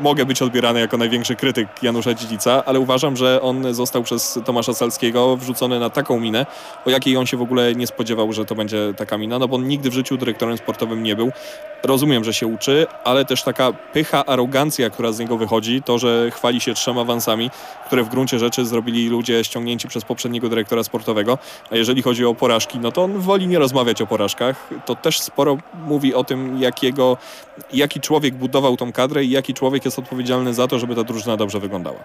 mogę 0.00 0.26
być 0.26 0.42
odbierany 0.42 0.80
jako 0.80 0.96
największy 0.96 1.36
krytyk 1.36 1.68
Janusza 1.82 2.14
Dziedzica, 2.14 2.62
ale 2.66 2.80
uważam, 2.80 3.16
że 3.16 3.42
on 3.42 3.74
został 3.74 4.02
przez 4.02 4.40
Tomasza 4.44 4.74
Salskiego 4.74 5.36
wrzucony 5.36 5.80
na 5.80 5.90
taką 5.90 6.20
minę, 6.20 6.46
o 6.86 6.90
jakiej 6.90 7.16
on 7.16 7.26
się 7.26 7.36
w 7.36 7.42
ogóle 7.42 7.74
nie 7.74 7.86
spodziewał, 7.86 8.32
że 8.32 8.44
to 8.44 8.54
będzie 8.54 8.94
taka 8.96 9.18
mina, 9.18 9.38
no 9.38 9.48
bo 9.48 9.56
on 9.56 9.68
nigdy 9.68 9.90
w 9.90 9.92
życiu 9.92 10.16
dyrektorem 10.16 10.58
sportowym 10.58 11.02
nie 11.02 11.16
był. 11.16 11.32
Rozumiem, 11.82 12.24
że 12.24 12.34
się 12.34 12.46
uczy, 12.46 12.86
ale 13.04 13.24
też 13.24 13.42
taka 13.42 13.72
pycha, 13.72 14.24
arogancja, 14.26 14.90
która 14.90 15.12
z 15.12 15.18
niego 15.18 15.36
wychodzi, 15.36 15.82
to, 15.82 15.98
że 15.98 16.30
chwali 16.30 16.60
się 16.60 16.74
trzema 16.74 17.00
awansami, 17.00 17.50
które 17.86 18.02
w 18.02 18.08
gruncie 18.08 18.38
rzeczy 18.38 18.66
zrobili 18.66 19.08
ludzie 19.08 19.44
ściągnięci 19.44 19.88
przez 19.88 20.04
poprzedniego 20.04 20.48
dyrektora 20.48 20.84
sportowego, 20.84 21.38
a 21.70 21.76
jeżeli 21.82 22.02
chodzi 22.02 22.24
o 22.24 22.34
porażki, 22.34 22.78
no 22.78 22.92
to 22.92 23.02
on 23.02 23.18
woli 23.18 23.46
nie 23.46 23.58
rozmawiać 23.58 24.02
o 24.02 24.06
porażkach. 24.06 24.70
To 24.86 24.94
też 24.94 25.20
sporo 25.20 25.58
mówi 25.86 26.14
o 26.14 26.24
tym, 26.24 26.58
jakiego, 26.58 27.16
jaki 27.72 28.00
człowiek 28.00 28.34
budował 28.34 28.76
tą 28.76 28.92
kadrę 28.92 29.24
i 29.24 29.30
jaki 29.30 29.54
człowiek 29.54 29.84
jest 29.84 29.98
odpowiedzialny 29.98 30.54
za 30.54 30.68
to, 30.68 30.78
żeby 30.78 30.94
ta 30.94 31.04
drużyna 31.04 31.36
dobrze 31.36 31.60
wyglądała. 31.60 31.98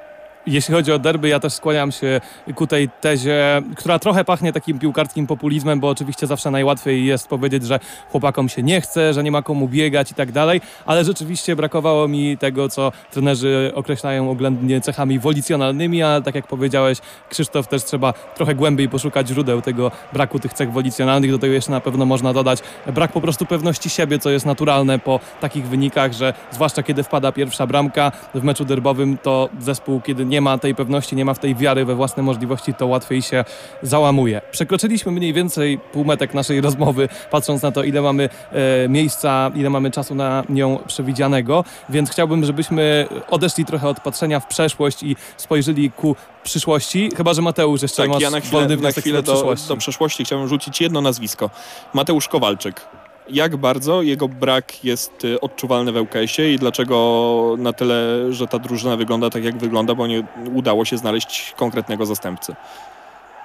Jeśli 0.46 0.74
chodzi 0.74 0.92
o 0.92 1.00
derby, 1.00 1.28
ja 1.30 1.40
też 1.40 1.54
skłaniam 1.54 1.92
się 1.92 2.22
ku 2.56 2.68
tej 2.68 2.90
tezie, 3.02 3.62
która 3.76 4.00
trochę 4.00 4.26
pachnie 4.26 4.54
takim 4.54 4.80
piłkarskim 4.80 5.28
populizmem, 5.28 5.80
bo 5.80 5.90
oczywiście 5.90 6.28
zawsze 6.28 6.52
najłatwiej 6.52 7.06
jest 7.06 7.28
powiedzieć, 7.28 7.66
że 7.66 7.80
chłopakom 8.12 8.50
się 8.50 8.64
nie 8.64 8.82
chce, 8.82 9.14
że 9.14 9.24
nie 9.24 9.32
ma 9.32 9.42
komu 9.42 9.68
biegać 9.68 10.12
i 10.12 10.16
tak 10.16 10.32
dalej, 10.32 10.62
ale 10.86 11.04
rzeczywiście 11.04 11.56
brakowało 11.56 12.08
mi 12.08 12.38
tego, 12.38 12.70
co 12.70 12.92
trenerzy 13.12 13.72
określają 13.76 14.32
oględnie 14.32 14.82
cechami 14.82 15.20
wolicjonalnymi, 15.20 16.04
a 16.04 16.22
tak 16.22 16.36
jak 16.36 16.48
powiedziałeś, 16.48 16.98
Krzysztof, 17.30 17.68
też 17.68 17.84
trzeba 17.84 18.14
trochę 18.14 18.56
głębiej 18.56 18.90
poszukać 18.90 19.28
źródeł 19.28 19.62
tego 19.62 19.92
braku 20.14 20.40
tych 20.40 20.54
cech 20.54 20.72
wolicjonalnych. 20.72 21.32
Do 21.32 21.40
tego 21.40 21.54
jeszcze 21.54 21.72
na 21.72 21.80
pewno 21.80 22.06
można 22.06 22.34
dodać 22.34 22.60
brak 22.94 23.12
po 23.12 23.22
prostu 23.22 23.46
pewności 23.46 23.90
siebie, 23.90 24.20
co 24.20 24.30
jest 24.30 24.46
naturalne 24.46 25.00
po 25.00 25.20
takich 25.42 25.68
wynikach, 25.68 26.14
że 26.14 26.34
zwłaszcza 26.52 26.84
kiedy 26.84 27.04
wpada 27.04 27.32
pierwsza 27.32 27.68
bramka 27.68 28.12
w 28.36 28.44
meczu 28.44 28.66
derbowym, 28.66 29.18
to 29.18 29.50
zespół, 29.60 30.02
kiedy 30.02 30.26
nie 30.26 30.37
ma 30.42 30.58
tej 30.58 30.76
pewności, 30.76 31.16
nie 31.16 31.26
ma 31.26 31.34
w 31.34 31.40
tej 31.40 31.56
wiary 31.56 31.86
we 31.86 31.96
własne 31.96 32.24
możliwości, 32.24 32.74
to 32.74 32.88
łatwiej 32.88 33.22
się 33.22 33.46
załamuje. 33.82 34.42
Przekroczyliśmy 34.52 35.12
mniej 35.12 35.34
więcej 35.34 35.80
półmetek 35.80 36.34
naszej 36.34 36.62
rozmowy, 36.62 37.10
patrząc 37.32 37.62
na 37.62 37.72
to, 37.72 37.84
ile 37.84 38.02
mamy 38.02 38.30
e, 38.52 38.90
miejsca, 38.90 39.52
ile 39.56 39.70
mamy 39.70 39.92
czasu 39.92 40.16
na 40.16 40.44
nią 40.50 40.80
przewidzianego, 40.88 41.64
więc 41.90 42.10
chciałbym, 42.10 42.46
żebyśmy 42.46 43.08
odeszli 43.30 43.66
trochę 43.66 43.90
od 43.90 44.00
patrzenia 44.00 44.40
w 44.40 44.48
przeszłość 44.48 45.04
i 45.04 45.16
spojrzeli 45.38 45.92
ku 45.92 46.16
przyszłości, 46.44 47.10
chyba, 47.18 47.34
że 47.34 47.42
Mateusz 47.42 47.82
jeszcze 47.82 48.04
Tak, 48.04 48.12
masz 48.12 48.22
ja 48.22 48.30
na 48.30 48.40
chwilę, 48.40 48.52
wolny 48.52 48.78
na 48.78 48.92
chwilę 48.92 49.24
do 49.24 49.56
do 49.68 49.78
przeszłości 49.78 50.26
chciałbym 50.26 50.48
rzucić 50.48 50.82
jedno 50.82 51.02
nazwisko. 51.02 51.50
Mateusz 51.94 52.28
Kowalczyk. 52.28 52.82
Jak 53.30 53.58
bardzo 53.58 54.02
jego 54.02 54.28
brak 54.28 54.86
jest 54.86 55.26
y, 55.26 55.42
odczuwalny 55.42 55.92
w 55.92 55.96
ŁKS-ie 55.98 56.54
i 56.54 56.58
dlaczego 56.58 57.56
na 57.58 57.74
tyle, 57.74 57.96
że 58.34 58.48
ta 58.48 58.60
drużyna 58.60 58.98
wygląda 58.98 59.30
tak, 59.30 59.44
jak 59.44 59.58
wygląda, 59.58 59.96
bo 59.96 60.08
nie 60.08 60.24
udało 60.56 60.86
się 60.86 60.98
znaleźć 60.98 61.54
konkretnego 61.58 62.06
zastępcy. 62.06 62.56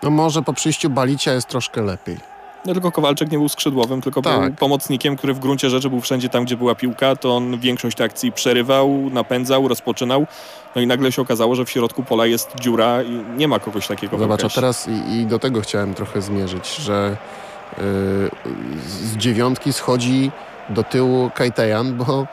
No 0.02 0.10
może 0.10 0.42
po 0.42 0.52
przyjściu 0.52 0.90
Balicia 0.90 1.32
jest 1.32 1.48
troszkę 1.48 1.82
lepiej. 1.82 2.16
No 2.66 2.72
tylko 2.72 2.92
Kowalczyk 2.92 3.30
nie 3.30 3.38
był 3.38 3.48
skrzydłowym, 3.48 4.00
tylko 4.00 4.22
Tak. 4.22 4.40
był 4.40 4.54
pomocnikiem, 4.54 5.16
który 5.16 5.34
w 5.34 5.38
gruncie 5.38 5.70
rzeczy 5.70 5.90
był 5.90 6.00
wszędzie 6.00 6.28
tam, 6.28 6.44
gdzie 6.44 6.56
była 6.56 6.74
piłka, 6.74 7.16
to 7.16 7.36
on 7.36 7.58
większość 7.58 8.00
akcji 8.00 8.32
przerywał, 8.32 9.10
napędzał, 9.10 9.68
rozpoczynał. 9.68 10.26
No 10.76 10.82
i 10.82 10.86
nagle 10.86 11.12
się 11.12 11.22
okazało, 11.22 11.54
że 11.54 11.64
w 11.64 11.70
środku 11.70 12.02
pola 12.02 12.26
jest 12.26 12.50
dziura 12.60 13.02
i 13.02 13.10
nie 13.36 13.48
ma 13.48 13.58
kogoś 13.58 13.86
takiego 13.86 14.18
Zobacz, 14.18 14.44
a 14.44 14.48
teraz 14.48 14.88
i, 14.88 15.12
i 15.20 15.26
do 15.26 15.38
tego 15.38 15.60
chciałem 15.60 15.94
trochę 15.94 16.22
zmierzyć, 16.22 16.76
że 16.76 17.16
z 18.86 19.16
dziewiątki 19.16 19.72
schodzi 19.72 20.30
do 20.68 20.84
tyłu 20.84 21.30
Kajtejan, 21.34 21.96
bo, 21.96 22.26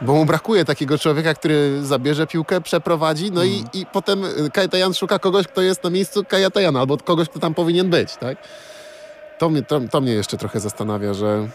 bo 0.00 0.14
mu 0.14 0.24
brakuje 0.24 0.64
takiego 0.64 0.98
człowieka, 0.98 1.34
który 1.34 1.82
zabierze 1.82 2.26
piłkę, 2.26 2.60
przeprowadzi, 2.60 3.32
no 3.32 3.44
i, 3.44 3.64
i 3.72 3.86
potem 3.86 4.24
y, 4.24 4.50
Kajtejan 4.52 4.94
szuka 4.94 5.18
kogoś, 5.18 5.46
kto 5.46 5.62
jest 5.62 5.84
na 5.84 5.90
miejscu 5.90 6.24
Kajtejana, 6.24 6.80
albo 6.80 6.96
kogoś, 6.96 7.28
kto 7.28 7.40
tam 7.40 7.54
powinien 7.54 7.90
być, 7.90 8.16
tak? 8.16 8.38
To 9.38 9.50
mnie, 9.50 9.62
to, 9.62 9.80
to 9.90 10.00
mnie 10.00 10.12
jeszcze 10.12 10.36
trochę 10.36 10.60
zastanawia, 10.60 11.14
że 11.14 11.48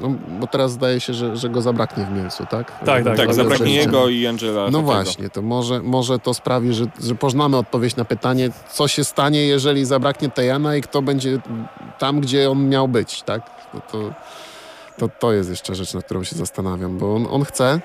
no, 0.00 0.10
bo 0.40 0.46
teraz 0.46 0.72
zdaje 0.72 1.00
się, 1.00 1.14
że, 1.14 1.36
że 1.36 1.48
go 1.48 1.62
zabraknie 1.62 2.04
w 2.04 2.10
Mielcu, 2.10 2.46
tak? 2.50 2.84
Tak, 2.84 3.04
tak, 3.04 3.16
Tak, 3.16 3.34
zabraknie 3.34 3.66
Rzeczywiście. 3.66 3.80
jego 3.80 4.08
i 4.08 4.26
Angela. 4.26 4.62
No 4.62 4.64
Fetego. 4.64 4.82
właśnie, 4.82 5.30
to 5.30 5.42
może, 5.42 5.82
może 5.82 6.18
to 6.18 6.34
sprawi, 6.34 6.74
że, 6.74 6.84
że 7.02 7.14
poznamy 7.14 7.56
odpowiedź 7.56 7.96
na 7.96 8.04
pytanie, 8.04 8.50
co 8.72 8.88
się 8.88 9.04
stanie, 9.04 9.46
jeżeli 9.46 9.84
zabraknie 9.84 10.30
Tejana 10.30 10.76
i 10.76 10.82
kto 10.82 11.02
będzie 11.02 11.38
tam, 11.98 12.20
gdzie 12.20 12.50
on 12.50 12.68
miał 12.68 12.88
być, 12.88 13.22
tak? 13.22 13.50
No 13.74 13.80
to, 13.92 13.98
to, 14.98 15.08
to 15.18 15.32
jest 15.32 15.50
jeszcze 15.50 15.74
rzecz, 15.74 15.94
nad 15.94 16.04
którą 16.04 16.24
się 16.24 16.36
zastanawiam, 16.36 16.98
bo 16.98 17.14
on, 17.14 17.26
on 17.30 17.44
chce, 17.44 17.80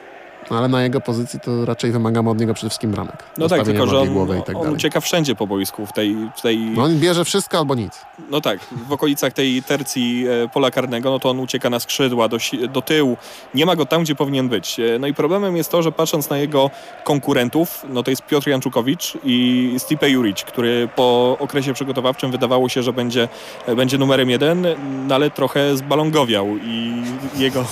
no 0.51 0.57
ale 0.57 0.67
na 0.67 0.83
jego 0.83 1.01
pozycji 1.01 1.39
to 1.39 1.65
raczej 1.65 1.91
wymagamy 1.91 2.29
od 2.29 2.39
niego 2.39 2.53
przede 2.53 2.69
wszystkim 2.69 2.91
bramek. 2.91 3.23
No 3.37 3.47
tak, 3.47 3.63
tylko 3.63 3.87
że 3.87 3.99
on, 3.99 4.39
i 4.39 4.43
tak 4.43 4.55
on 4.55 4.73
ucieka 4.73 4.99
wszędzie 5.01 5.35
po 5.35 5.47
boisku, 5.47 5.85
w 5.85 5.93
tej, 5.93 6.15
w 6.35 6.41
tej 6.41 6.57
No 6.57 6.83
on 6.83 6.99
bierze 6.99 7.25
wszystko 7.25 7.57
albo 7.57 7.75
nic. 7.75 8.05
No 8.29 8.41
tak, 8.41 8.59
w 8.87 8.91
okolicach 8.91 9.33
tej 9.33 9.63
tercji 9.63 10.25
e, 10.27 10.47
pola 10.47 10.71
karnego, 10.71 11.11
no 11.11 11.19
to 11.19 11.29
on 11.29 11.39
ucieka 11.39 11.69
na 11.69 11.79
skrzydła, 11.79 12.27
do, 12.27 12.37
do 12.69 12.81
tyłu. 12.81 13.17
Nie 13.53 13.65
ma 13.65 13.75
go 13.75 13.85
tam, 13.85 14.03
gdzie 14.03 14.15
powinien 14.15 14.49
być. 14.49 14.79
E, 14.79 14.99
No 14.99 15.07
i 15.07 15.13
problemem 15.13 15.57
jest 15.57 15.71
to, 15.71 15.81
że 15.81 15.91
patrząc 15.91 16.29
na 16.29 16.37
jego 16.37 16.69
konkurentów, 17.03 17.85
no 17.89 18.03
to 18.03 18.11
jest 18.11 18.21
Piotr 18.21 18.47
Janczukowicz 18.49 19.17
i 19.23 19.75
Stipe 19.77 20.09
Juric, 20.09 20.43
który 20.43 20.89
po 20.95 21.37
okresie 21.39 21.73
przygotowawczym 21.73 22.31
wydawało 22.31 22.69
się, 22.69 22.83
że 22.83 22.93
będzie, 22.93 23.29
e, 23.67 23.75
będzie 23.75 23.97
numerem 23.97 24.29
jeden, 24.29 24.67
no 25.07 25.15
ale 25.15 25.29
trochę 25.29 25.77
zbalongowiał 25.77 26.47
i 26.63 27.03
jego, 27.35 27.65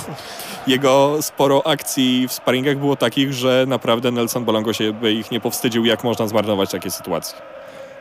jego 0.66 1.16
sporo 1.22 1.66
akcji 1.66 2.28
w 2.28 2.32
sparingach 2.60 2.80
było 2.80 2.96
takich, 2.96 3.32
że 3.32 3.64
naprawdę 3.68 4.10
Nelson 4.10 4.44
Bolongo 4.44 4.72
się 4.72 4.92
by 4.92 5.12
ich 5.12 5.30
nie 5.30 5.40
powstydził, 5.40 5.84
jak 5.84 6.04
można 6.04 6.28
zmarnować 6.28 6.70
takie 6.70 6.90
sytuacje. 6.90 7.38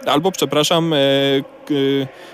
Albo, 0.05 0.31
przepraszam, 0.31 0.93
e, 0.93 0.97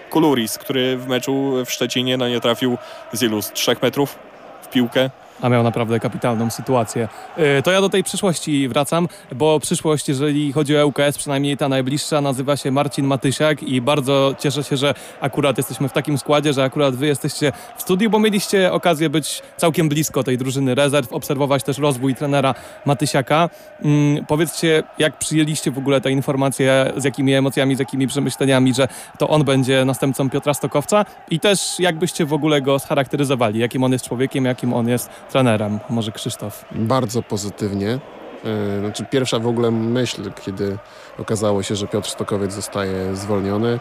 Kuluris, 0.09 0.57
który 0.57 0.97
w 0.97 1.07
meczu 1.07 1.53
w 1.65 1.71
Szczecinie 1.71 2.17
no, 2.17 2.29
nie 2.29 2.41
trafił 2.41 2.77
z 3.13 3.23
ilu? 3.23 3.41
Z 3.41 3.51
trzech 3.51 3.81
metrów 3.81 4.19
w 4.61 4.69
piłkę. 4.69 5.09
A 5.41 5.49
miał 5.49 5.63
naprawdę 5.63 5.99
kapitalną 5.99 6.49
sytuację. 6.49 7.07
Yy, 7.37 7.61
To 7.63 7.71
ja 7.71 7.81
do 7.81 7.89
tej 7.89 8.03
przyszłości 8.03 8.67
wracam, 8.67 9.07
bo 9.35 9.59
przyszłość, 9.59 10.09
jeżeli 10.09 10.53
chodzi 10.53 10.77
o 10.77 10.87
ŁKS, 10.87 11.17
przynajmniej 11.17 11.57
ta 11.57 11.69
najbliższa, 11.69 12.21
nazywa 12.21 12.57
się 12.57 12.71
Marcin 12.71 13.05
Matysiak 13.05 13.63
i 13.63 13.81
bardzo 13.81 14.35
cieszę 14.39 14.63
się, 14.63 14.77
że 14.77 14.93
akurat 15.21 15.57
jesteśmy 15.57 15.89
w 15.89 15.93
takim 15.93 16.17
składzie, 16.17 16.53
że 16.53 16.63
akurat 16.63 16.95
wy 16.95 17.07
jesteście 17.07 17.51
w 17.77 17.81
studiu, 17.81 18.09
bo 18.09 18.19
mieliście 18.19 18.73
okazję 18.73 19.09
być 19.09 19.41
całkiem 19.57 19.89
blisko 19.89 20.23
tej 20.23 20.37
drużyny 20.37 20.75
rezerw, 20.75 21.13
obserwować 21.13 21.63
też 21.63 21.77
rozwój 21.77 22.15
trenera 22.15 22.55
Matysiaka. 22.85 23.49
Mm, 23.81 24.25
powiedzcie, 24.25 24.83
jak 24.99 25.17
przyjęliście 25.17 25.71
w 25.71 25.77
ogóle 25.77 26.01
te 26.01 26.11
informacje, 26.11 26.93
z 26.97 27.03
jakimi 27.03 27.33
emocjami, 27.33 27.75
z 27.75 27.79
jakimi 27.79 28.07
przemyśleniami, 28.07 28.73
że 28.73 28.87
to 29.17 29.29
on 29.29 29.43
będzie 29.43 29.85
następcą 29.85 30.29
Piotra 30.29 30.53
Stokowca 30.53 31.05
i 31.29 31.39
też 31.39 31.79
jakbyście 31.79 32.25
w 32.25 32.33
ogóle 32.33 32.61
go 32.61 32.79
scharakteryzowali, 32.79 33.59
jakim 33.59 33.83
on 33.83 33.91
jest 33.91 34.05
człowiekiem, 34.05 34.45
jakim 34.45 34.73
on 34.73 34.87
jest 34.87 35.09
trenerem. 35.31 35.79
Może 35.89 36.11
Krzysztof. 36.11 36.65
Bardzo 36.71 37.21
pozytywnie. 37.23 37.99
E, 38.45 38.79
Znaczy 38.79 39.05
pierwsza 39.11 39.39
w 39.39 39.47
ogóle 39.47 39.71
myśl, 39.71 40.31
kiedy 40.45 40.77
okazało 41.19 41.63
się, 41.63 41.75
że 41.75 41.87
Piotr 41.87 42.09
Stokowiec 42.09 42.53
zostaje 42.53 43.15
zwolniony, 43.15 43.79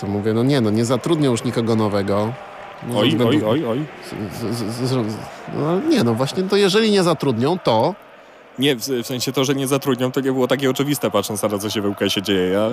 to 0.00 0.06
mówię, 0.06 0.32
no 0.34 0.42
nie, 0.42 0.60
no 0.60 0.70
nie 0.70 0.84
zatrudnią 0.84 1.30
już 1.30 1.44
nikogo 1.44 1.76
nowego. 1.76 2.32
No, 2.88 2.98
Oj, 2.98 3.16
oj, 3.26 3.42
oj, 3.44 3.64
oj. 3.66 3.84
No 5.54 5.68
ale 5.70 5.80
nie, 5.80 6.04
no 6.04 6.14
właśnie, 6.14 6.42
to 6.42 6.56
jeżeli 6.56 6.90
nie 6.90 7.02
zatrudnią, 7.02 7.58
to 7.58 7.94
Nie, 8.58 8.76
w, 8.76 8.80
w 8.80 9.06
sensie 9.06 9.32
to, 9.32 9.44
że 9.44 9.54
nie 9.54 9.66
zatrudnią, 9.66 10.12
to 10.12 10.20
nie 10.20 10.32
było 10.32 10.48
takie 10.48 10.70
oczywiste, 10.70 11.10
patrząc 11.10 11.42
na 11.42 11.48
to, 11.48 11.58
co 11.58 11.70
się 11.70 11.80
w 11.80 11.86
ŁKS-ie 11.86 12.22
dzieje. 12.22 12.48
Ja, 12.48 12.68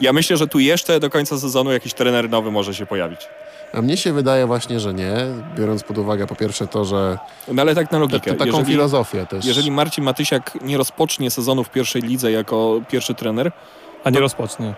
ja 0.00 0.12
myślę, 0.12 0.36
że 0.36 0.46
tu 0.48 0.58
jeszcze 0.58 1.00
do 1.00 1.10
końca 1.10 1.38
sezonu 1.38 1.72
jakiś 1.72 1.94
trener 1.94 2.30
nowy 2.30 2.50
może 2.50 2.74
się 2.74 2.86
pojawić. 2.86 3.20
A 3.72 3.82
mnie 3.82 3.96
się 3.96 4.12
wydaje 4.12 4.46
właśnie, 4.46 4.80
że 4.80 4.94
nie, 4.94 5.12
biorąc 5.58 5.82
pod 5.82 5.98
uwagę 5.98 6.26
po 6.26 6.34
pierwsze 6.36 6.66
to, 6.66 6.84
że 6.84 7.18
No 7.52 7.62
ale 7.62 7.74
tak 7.74 7.92
na 7.92 7.98
logikę. 7.98 8.30
to 8.32 8.36
taką 8.38 8.46
jeżeli, 8.46 8.66
filozofię 8.66 9.26
też. 9.26 9.44
jeżeli 9.44 9.70
Marcin 9.70 10.04
Matysiak 10.04 10.58
nie 10.62 10.76
rozpocznie 10.76 11.30
sezonu 11.30 11.64
w 11.64 11.70
pierwszej 11.70 12.02
lidze 12.02 12.32
jako 12.32 12.80
pierwszy 12.90 13.14
trener, 13.14 13.52
A 14.04 14.10
nie 14.10 14.14
To- 14.14 14.20
rozpocznie. 14.20 14.74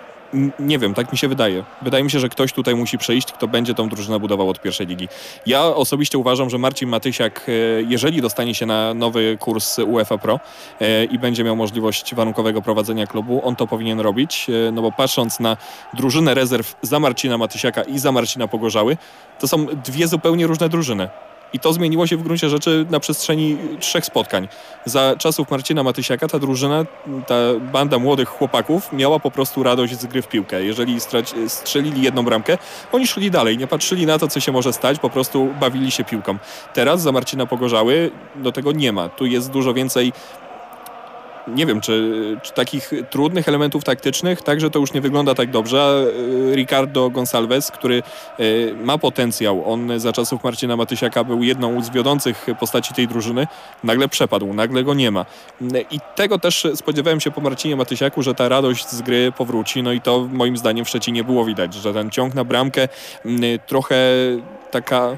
Nie 0.58 0.78
wiem, 0.78 0.94
tak 0.94 1.12
mi 1.12 1.18
się 1.18 1.28
wydaje. 1.28 1.64
Wydaje 1.82 2.04
mi 2.04 2.10
się, 2.10 2.20
że 2.20 2.28
ktoś 2.28 2.52
tutaj 2.52 2.74
musi 2.74 2.98
przejść, 2.98 3.32
kto 3.32 3.48
będzie 3.48 3.74
tą 3.74 3.88
drużynę 3.88 4.20
budował 4.20 4.48
od 4.48 4.60
pierwszej 4.60 4.86
ligi. 4.86 5.08
Ja 5.46 5.64
osobiście 5.64 6.18
uważam, 6.18 6.50
że 6.50 6.58
Marcin 6.58 6.88
Matysiak, 6.88 7.46
e, 7.48 7.52
jeżeli 7.88 8.22
dostanie 8.22 8.54
się 8.54 8.66
na 8.66 8.94
nowy 8.94 9.36
kurs 9.40 9.78
UEFA 9.78 10.18
Pro 10.18 10.40
e, 10.80 11.04
i 11.04 11.18
będzie 11.18 11.44
miał 11.44 11.56
możliwość 11.56 12.14
warunkowego 12.14 12.62
prowadzenia 12.62 13.06
klubu, 13.06 13.40
on 13.44 13.56
to 13.56 13.66
powinien 13.66 14.00
robić, 14.00 14.46
e, 14.68 14.72
no 14.72 14.82
bo 14.82 14.92
patrząc 14.92 15.40
na 15.40 15.56
drużynę 15.94 16.34
rezerw 16.34 16.76
za 16.82 17.00
Marcina 17.00 17.38
Matysiaka 17.38 17.82
i 17.82 17.98
za 17.98 18.12
Marcina 18.12 18.48
Pogorzały, 18.48 18.96
to 19.38 19.48
są 19.48 19.66
dwie 19.66 20.08
zupełnie 20.08 20.46
różne 20.46 20.68
drużyny. 20.68 21.08
I 21.52 21.58
to 21.58 21.72
zmieniło 21.72 22.06
się 22.06 22.16
w 22.16 22.22
gruncie 22.22 22.48
rzeczy 22.48 22.86
na 22.90 23.00
przestrzeni 23.00 23.56
trzech 23.80 24.04
spotkań. 24.04 24.48
Za 24.84 25.14
czasów 25.18 25.50
Marcina 25.50 25.82
Matysiaka 25.82 26.28
ta 26.28 26.38
drużyna, 26.38 26.86
ta 27.26 27.34
banda 27.72 27.98
młodych 27.98 28.28
chłopaków 28.28 28.92
miała 28.92 29.18
po 29.20 29.30
prostu 29.30 29.62
radość 29.62 30.00
z 30.00 30.06
gry 30.06 30.22
w 30.22 30.28
piłkę. 30.28 30.64
Jeżeli 30.64 30.98
strzelili 31.48 32.02
jedną 32.02 32.22
bramkę, 32.22 32.58
oni 32.92 33.06
szli 33.06 33.30
dalej, 33.30 33.58
nie 33.58 33.66
patrzyli 33.66 34.06
na 34.06 34.18
to, 34.18 34.28
co 34.28 34.40
się 34.40 34.52
może 34.52 34.72
stać, 34.72 34.98
po 34.98 35.10
prostu 35.10 35.48
bawili 35.60 35.90
się 35.90 36.04
piłką. 36.04 36.38
Teraz 36.74 37.02
za 37.02 37.12
Marcina 37.12 37.46
Pogorzały 37.46 38.10
do 38.36 38.52
tego 38.52 38.72
nie 38.72 38.92
ma. 38.92 39.08
Tu 39.08 39.26
jest 39.26 39.50
dużo 39.50 39.74
więcej 39.74 40.12
nie 41.54 41.66
wiem, 41.66 41.80
czy, 41.80 42.36
czy 42.42 42.52
takich 42.52 42.90
trudnych 43.10 43.48
elementów 43.48 43.84
taktycznych, 43.84 44.42
także 44.42 44.70
to 44.70 44.78
już 44.78 44.92
nie 44.92 45.00
wygląda 45.00 45.34
tak 45.34 45.50
dobrze. 45.50 46.06
E, 46.52 46.56
Ricardo 46.56 47.10
Gonçalves, 47.10 47.70
który 47.70 48.02
e, 48.38 48.42
ma 48.74 48.98
potencjał, 48.98 49.72
on 49.72 50.00
za 50.00 50.12
czasów 50.12 50.44
Marcina 50.44 50.76
Matysiaka 50.76 51.24
był 51.24 51.42
jedną 51.42 51.82
z 51.82 51.90
wiodących 51.90 52.46
postaci 52.60 52.94
tej 52.94 53.08
drużyny, 53.08 53.46
nagle 53.84 54.08
przepadł, 54.08 54.54
nagle 54.54 54.84
go 54.84 54.94
nie 54.94 55.10
ma. 55.10 55.26
I 55.90 56.00
tego 56.14 56.38
też 56.38 56.66
spodziewałem 56.74 57.20
się 57.20 57.30
po 57.30 57.40
Marcinie 57.40 57.76
Matysiaku, 57.76 58.22
że 58.22 58.34
ta 58.34 58.48
radość 58.48 58.88
z 58.88 59.02
gry 59.02 59.32
powróci, 59.32 59.82
no 59.82 59.92
i 59.92 60.00
to 60.00 60.28
moim 60.32 60.56
zdaniem 60.56 60.84
w 60.84 60.88
Szczecinie 60.88 61.24
było 61.24 61.44
widać, 61.44 61.74
że 61.74 61.94
ten 61.94 62.10
ciąg 62.10 62.34
na 62.34 62.44
bramkę, 62.44 62.88
trochę 63.66 63.96
taka... 64.70 65.16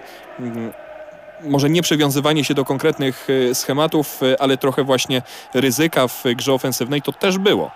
może 1.45 1.71
nie 1.71 1.83
przywiązywanie 1.83 2.45
się 2.45 2.55
do 2.55 2.65
konkretnych 2.65 3.29
e, 3.51 3.55
schematów, 3.55 4.23
e, 4.23 4.43
ale 4.43 4.57
trochę 4.57 4.85
właśnie 4.85 5.23
ryzyka 5.55 6.09
w 6.09 6.25
grze 6.37 6.53
ofensywnej 6.53 7.03
to 7.03 7.13
też 7.13 7.39
było. 7.39 7.71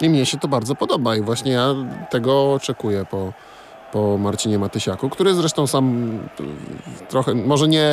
I 0.00 0.08
mnie 0.08 0.26
się 0.26 0.38
to 0.38 0.48
bardzo 0.48 0.74
podoba 0.74 1.16
i 1.16 1.22
właśnie 1.22 1.52
ja 1.52 1.74
tego 2.10 2.52
oczekuję 2.52 3.04
po, 3.10 3.32
po 3.92 4.18
Marcinie 4.18 4.58
Matysiaku, 4.58 5.10
który 5.10 5.34
zresztą 5.34 5.66
sam 5.66 6.14
y, 6.40 7.06
trochę, 7.08 7.34
może 7.34 7.68
nie 7.68 7.86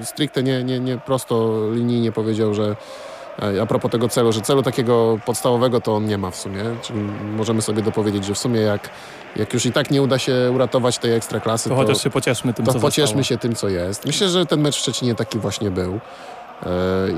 y, 0.00 0.04
stricte, 0.04 0.42
nie, 0.42 0.64
nie, 0.64 0.80
nie 0.80 0.98
prosto 0.98 1.60
linijnie 1.72 2.12
powiedział, 2.12 2.54
że 2.54 2.76
a 3.62 3.66
propos 3.66 3.90
tego 3.90 4.08
celu, 4.08 4.32
że 4.32 4.40
celu 4.40 4.62
takiego 4.62 5.18
podstawowego 5.26 5.80
to 5.80 5.96
on 5.96 6.06
nie 6.06 6.18
ma 6.18 6.30
w 6.30 6.36
sumie, 6.36 6.64
czyli 6.82 7.00
możemy 7.36 7.62
sobie 7.62 7.82
dopowiedzieć, 7.82 8.24
że 8.24 8.34
w 8.34 8.38
sumie 8.38 8.60
jak, 8.60 8.90
jak 9.36 9.54
już 9.54 9.66
i 9.66 9.72
tak 9.72 9.90
nie 9.90 10.02
uda 10.02 10.18
się 10.18 10.50
uratować 10.54 10.98
tej 10.98 11.14
ekstraklasy, 11.14 11.68
To, 11.68 11.74
to, 11.74 11.82
chociaż 11.82 12.02
się 12.02 12.10
pocieszmy 12.10 12.54
tym, 12.54 12.64
to 12.66 12.72
co 12.72 12.80
pocieszmy 12.80 13.06
zostało. 13.06 13.22
się 13.22 13.38
tym, 13.38 13.54
co 13.54 13.68
jest. 13.68 14.06
Myślę, 14.06 14.28
że 14.28 14.46
ten 14.46 14.60
mecz 14.60 14.76
w 14.76 14.78
Szczecinie 14.78 15.14
taki 15.14 15.38
właśnie 15.38 15.70
był. 15.70 15.92
E, 15.94 16.68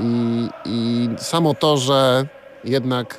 I, 0.03 0.49
I 0.65 1.09
samo 1.17 1.53
to, 1.53 1.77
że 1.77 2.25
jednak 2.63 3.17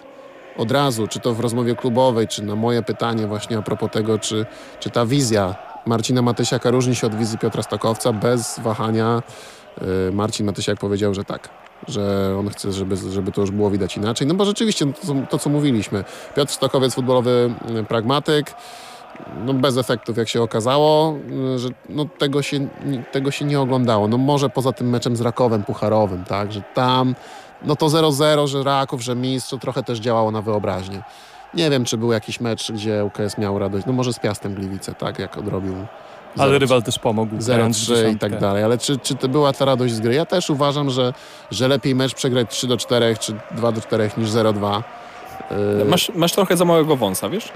od 0.57 0.71
razu, 0.73 1.09
czy 1.09 1.21
to 1.21 1.35
w 1.35 1.41
rozmowie 1.41 1.77
klubowej, 1.77 2.29
czy 2.29 2.43
na 2.43 2.57
moje 2.57 2.83
pytanie 2.83 3.27
właśnie 3.27 3.59
a 3.59 3.63
propos 3.63 3.91
tego, 3.91 4.19
czy, 4.19 4.47
czy 4.81 4.91
ta 4.91 5.07
wizja 5.07 5.55
Marcina 5.87 6.23
Matysiaka 6.23 6.71
różni 6.71 6.95
się 6.95 7.07
od 7.07 7.15
wizji 7.15 7.39
Piotra 7.39 7.63
Stokowca, 7.63 8.13
bez 8.13 8.61
wahania 8.61 9.23
e, 10.09 10.13
Marcin 10.13 10.47
Matysiak 10.47 10.79
powiedział, 10.79 11.15
że 11.15 11.25
tak. 11.25 11.49
Że 11.89 12.35
on 12.39 12.49
chce, 12.49 12.73
żeby, 12.73 12.97
żeby 12.97 13.33
to 13.33 13.41
już 13.41 13.51
było 13.51 13.71
widać 13.71 13.97
inaczej. 13.97 14.27
No 14.27 14.35
bo 14.35 14.45
rzeczywiście, 14.45 14.87
no 14.87 14.93
to, 14.93 15.27
to 15.31 15.39
co 15.39 15.51
mówiliśmy. 15.51 16.05
Piotr 16.37 16.53
Stokowiec, 16.53 16.95
futbolowy 16.95 17.55
mm, 17.69 17.87
pragmatyk, 17.87 18.55
no 19.45 19.55
bez 19.55 19.77
efektów, 19.77 20.17
jak 20.17 20.29
się 20.29 20.43
okazało, 20.43 21.17
y, 21.55 21.59
że 21.59 21.69
no 21.89 22.05
tego, 22.19 22.43
się, 22.43 22.69
tego 23.13 23.31
się 23.31 23.45
nie 23.45 23.61
oglądało. 23.61 24.09
No 24.09 24.19
może 24.19 24.51
poza 24.51 24.73
tym 24.73 24.91
meczem 24.91 25.17
z 25.17 25.21
Rakowem 25.21 25.65
Pucharowym, 25.65 26.25
tak, 26.25 26.53
że 26.53 26.63
tam 26.75 27.15
no 27.65 27.77
to 27.77 27.87
0-0, 27.87 28.47
że 28.47 28.63
Raków, 28.63 29.03
że 29.03 29.15
mistrz, 29.15 29.51
to 29.51 29.59
trochę 29.59 29.83
też 29.83 29.99
działało 29.99 30.31
na 30.31 30.43
wyobraźnię. 30.43 31.03
Nie 31.55 31.71
wiem, 31.71 31.85
czy 31.85 31.99
był 31.99 32.13
jakiś 32.13 32.41
mecz, 32.41 32.73
gdzie 32.73 33.05
UKS 33.05 33.39
miał 33.39 33.59
radość, 33.59 33.87
no 33.87 33.93
może 33.93 34.13
z 34.13 34.19
Piastem 34.19 34.55
Gliwice, 34.55 34.95
tak, 34.95 35.19
jak 35.19 35.39
odrobił 35.39 35.75
Ale 36.39 36.57
0-3. 36.57 36.59
rywal 36.59 36.83
też 36.83 36.99
pomógł. 36.99 37.37
grając 37.47 37.79
w 37.79 37.91
0-3 37.91 38.15
i 38.15 38.19
tak 38.19 38.39
dalej. 38.39 38.65
Ale 38.65 38.79
czy, 38.79 38.99
czy 38.99 39.15
to 39.15 39.29
była 39.29 39.53
ta 39.53 39.65
radość 39.65 39.95
z 39.95 40.01
gry? 40.01 40.15
Ja 40.15 40.27
też 40.27 40.51
uważam, 40.51 40.91
że, 40.91 41.13
że 41.51 41.69
lepiej 41.69 41.95
mecz 41.95 42.15
przegrać 42.15 42.51
3 42.51 42.67
do 42.67 42.77
4 42.77 43.17
czy 43.21 43.35
2 43.51 43.73
do 43.73 43.81
4 43.81 44.11
niż 44.17 44.31
0-2. 44.31 44.83
Yy, 45.79 45.85
Masz, 45.85 46.11
masz 46.15 46.33
trochę 46.33 46.57
za 46.57 46.65
małego 46.65 46.97
wąsa, 46.97 47.29
wiesz? 47.29 47.49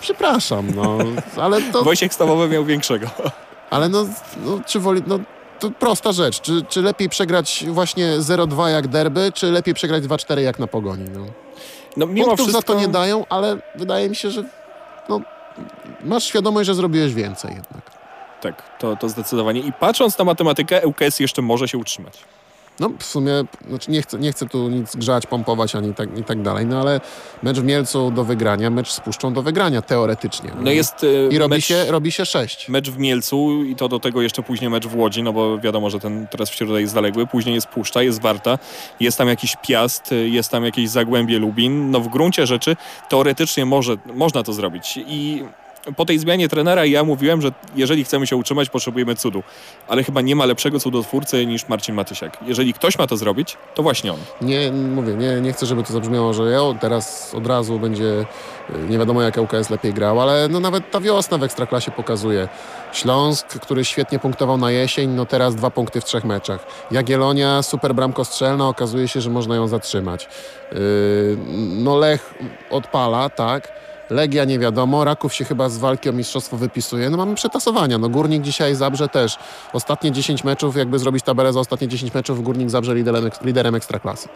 Przepraszam, 0.00 0.66
no, 0.74 0.98
ale 1.36 1.62
to, 1.62 1.84
Wojciech 1.84 2.14
Stawowy 2.14 2.48
miał 2.48 2.64
większego. 2.64 3.06
ale 3.70 3.88
no, 3.88 4.06
no 4.44 4.60
czy 4.66 4.80
woli, 4.80 5.02
no, 5.06 5.18
to 5.60 5.70
prosta 5.70 6.12
rzecz. 6.12 6.40
Czy, 6.40 6.62
czy 6.68 6.82
lepiej 6.82 7.08
przegrać 7.08 7.64
właśnie 7.68 8.18
0-2 8.18 8.66
jak 8.66 8.88
derby, 8.88 9.32
czy 9.34 9.46
lepiej 9.50 9.74
przegrać 9.74 10.04
2-4 10.04 10.38
jak 10.38 10.58
na 10.58 10.66
pogoni? 10.66 11.04
No. 11.10 11.20
No, 11.96 12.06
mimo 12.06 12.26
Punktów 12.26 12.46
wszystko, 12.46 12.72
za 12.72 12.78
to 12.78 12.80
nie 12.80 12.88
dają, 12.88 13.24
ale 13.28 13.56
wydaje 13.74 14.08
mi 14.08 14.16
się, 14.16 14.30
że 14.30 14.44
no, 15.08 15.20
masz 16.04 16.24
świadomość, 16.24 16.66
że 16.66 16.74
zrobiłeś 16.74 17.14
więcej 17.14 17.50
jednak. 17.50 17.90
Tak, 18.40 18.78
to, 18.78 18.96
to 18.96 19.08
zdecydowanie. 19.08 19.60
I 19.60 19.72
patrząc 19.72 20.18
na 20.18 20.24
matematykę, 20.24 20.86
ŁKS 20.86 21.20
jeszcze 21.20 21.42
może 21.42 21.68
się 21.68 21.78
utrzymać. 21.78 22.24
No 22.80 22.90
w 22.98 23.04
sumie, 23.04 23.32
znaczy 23.68 23.90
nie, 23.90 24.02
chcę, 24.02 24.18
nie 24.18 24.32
chcę 24.32 24.46
tu 24.46 24.68
nic 24.68 24.96
grzać, 24.96 25.26
pompować 25.26 25.74
ani 25.76 25.94
tak, 25.94 26.18
i 26.18 26.24
tak 26.24 26.42
dalej, 26.42 26.66
no 26.66 26.80
ale 26.80 27.00
mecz 27.42 27.60
w 27.60 27.64
Mielcu 27.64 28.10
do 28.10 28.24
wygrania, 28.24 28.70
mecz 28.70 28.90
z 28.90 29.00
Puszczą 29.00 29.32
do 29.32 29.42
wygrania, 29.42 29.82
teoretycznie. 29.82 30.50
No 30.60 30.70
jest 30.70 31.04
e, 31.04 31.28
I 31.34 31.38
robi, 31.38 31.50
mecz, 31.54 31.64
się, 31.64 31.84
robi 31.88 32.12
się 32.12 32.26
sześć. 32.26 32.68
mecz 32.68 32.90
w 32.90 32.98
Mielcu 32.98 33.64
i 33.64 33.76
to 33.76 33.88
do 33.88 34.00
tego 34.00 34.22
jeszcze 34.22 34.42
później 34.42 34.70
mecz 34.70 34.86
w 34.86 34.96
Łodzi, 34.96 35.22
no 35.22 35.32
bo 35.32 35.58
wiadomo, 35.58 35.90
że 35.90 36.00
ten 36.00 36.26
teraz 36.26 36.50
w 36.50 36.54
środę 36.54 36.80
jest 36.80 36.94
zaległy. 36.94 37.26
Później 37.26 37.54
jest 37.54 37.66
Puszcza, 37.66 38.02
jest 38.02 38.20
Warta, 38.20 38.58
jest 39.00 39.18
tam 39.18 39.28
jakiś 39.28 39.56
Piast, 39.68 40.12
e, 40.12 40.14
jest 40.14 40.50
tam 40.50 40.64
jakieś 40.64 40.88
Zagłębie 40.90 41.38
Lubin. 41.38 41.90
No 41.90 42.00
w 42.00 42.08
gruncie 42.08 42.46
rzeczy 42.46 42.76
teoretycznie 43.08 43.66
może, 43.66 43.96
można 44.14 44.42
to 44.42 44.52
zrobić. 44.52 44.98
I 45.06 45.44
po 45.96 46.04
tej 46.04 46.18
zmianie 46.18 46.48
trenera 46.48 46.84
ja 46.84 47.04
mówiłem, 47.04 47.42
że 47.42 47.52
jeżeli 47.76 48.04
chcemy 48.04 48.26
się 48.26 48.36
utrzymać, 48.36 48.70
potrzebujemy 48.70 49.16
cudu. 49.16 49.42
Ale 49.88 50.04
chyba 50.04 50.20
nie 50.20 50.36
ma 50.36 50.46
lepszego 50.46 50.80
cudotwórcy 50.80 51.46
niż 51.46 51.68
Marcin 51.68 51.94
Matysiak. 51.94 52.38
Jeżeli 52.46 52.74
ktoś 52.74 52.98
ma 52.98 53.06
to 53.06 53.16
zrobić, 53.16 53.56
to 53.74 53.82
właśnie 53.82 54.12
on. 54.12 54.18
Nie, 54.40 54.72
mówię, 54.72 55.14
nie, 55.14 55.40
nie 55.40 55.52
chcę, 55.52 55.66
żeby 55.66 55.82
to 55.82 55.92
zabrzmiało, 55.92 56.32
że 56.32 56.50
ja 56.50 56.60
teraz 56.80 57.34
od 57.34 57.46
razu 57.46 57.78
będzie 57.78 58.04
y, 58.04 58.88
nie 58.88 58.98
wiadomo 58.98 59.22
jak 59.22 59.36
ŁKS 59.36 59.70
lepiej 59.70 59.94
grał, 59.94 60.20
ale 60.20 60.48
no 60.48 60.60
nawet 60.60 60.90
ta 60.90 61.00
wiosna 61.00 61.38
w 61.38 61.42
Ekstraklasie 61.42 61.90
pokazuje. 61.90 62.48
Śląsk, 62.92 63.46
który 63.46 63.84
świetnie 63.84 64.18
punktował 64.18 64.58
na 64.58 64.70
jesień, 64.70 65.10
no 65.10 65.26
teraz 65.26 65.54
dwa 65.54 65.70
punkty 65.70 66.00
w 66.00 66.04
trzech 66.04 66.24
meczach. 66.24 66.66
Jagiellonia, 66.90 67.62
super 67.62 67.94
bramko 67.94 68.24
strzelna, 68.24 68.68
okazuje 68.68 69.08
się, 69.08 69.20
że 69.20 69.30
można 69.30 69.56
ją 69.56 69.68
zatrzymać. 69.68 70.28
Yy, 70.72 70.78
no 71.56 71.96
Lech 71.96 72.34
odpala, 72.70 73.30
tak. 73.30 73.72
Legia 74.10 74.44
nie 74.44 74.58
wiadomo, 74.58 75.04
Raków 75.04 75.34
się 75.34 75.44
chyba 75.44 75.68
z 75.68 75.78
walki 75.78 76.10
o 76.10 76.12
mistrzostwo 76.12 76.56
wypisuje. 76.56 77.10
No 77.10 77.16
mamy 77.16 77.34
przetasowania. 77.34 77.98
No 77.98 78.08
Górnik 78.08 78.42
dzisiaj 78.42 78.74
Zabrze 78.74 79.08
też. 79.08 79.38
Ostatnie 79.72 80.12
10 80.12 80.44
meczów, 80.44 80.76
jakby 80.76 80.98
zrobić 80.98 81.24
tabelę 81.24 81.52
za 81.52 81.60
ostatnie 81.60 81.88
10 81.88 82.14
meczów, 82.14 82.42
Górnik 82.42 82.70
Zabrze 82.70 82.94
liderem, 82.94 83.30
liderem 83.42 83.74
Ekstraklasy. 83.74 84.28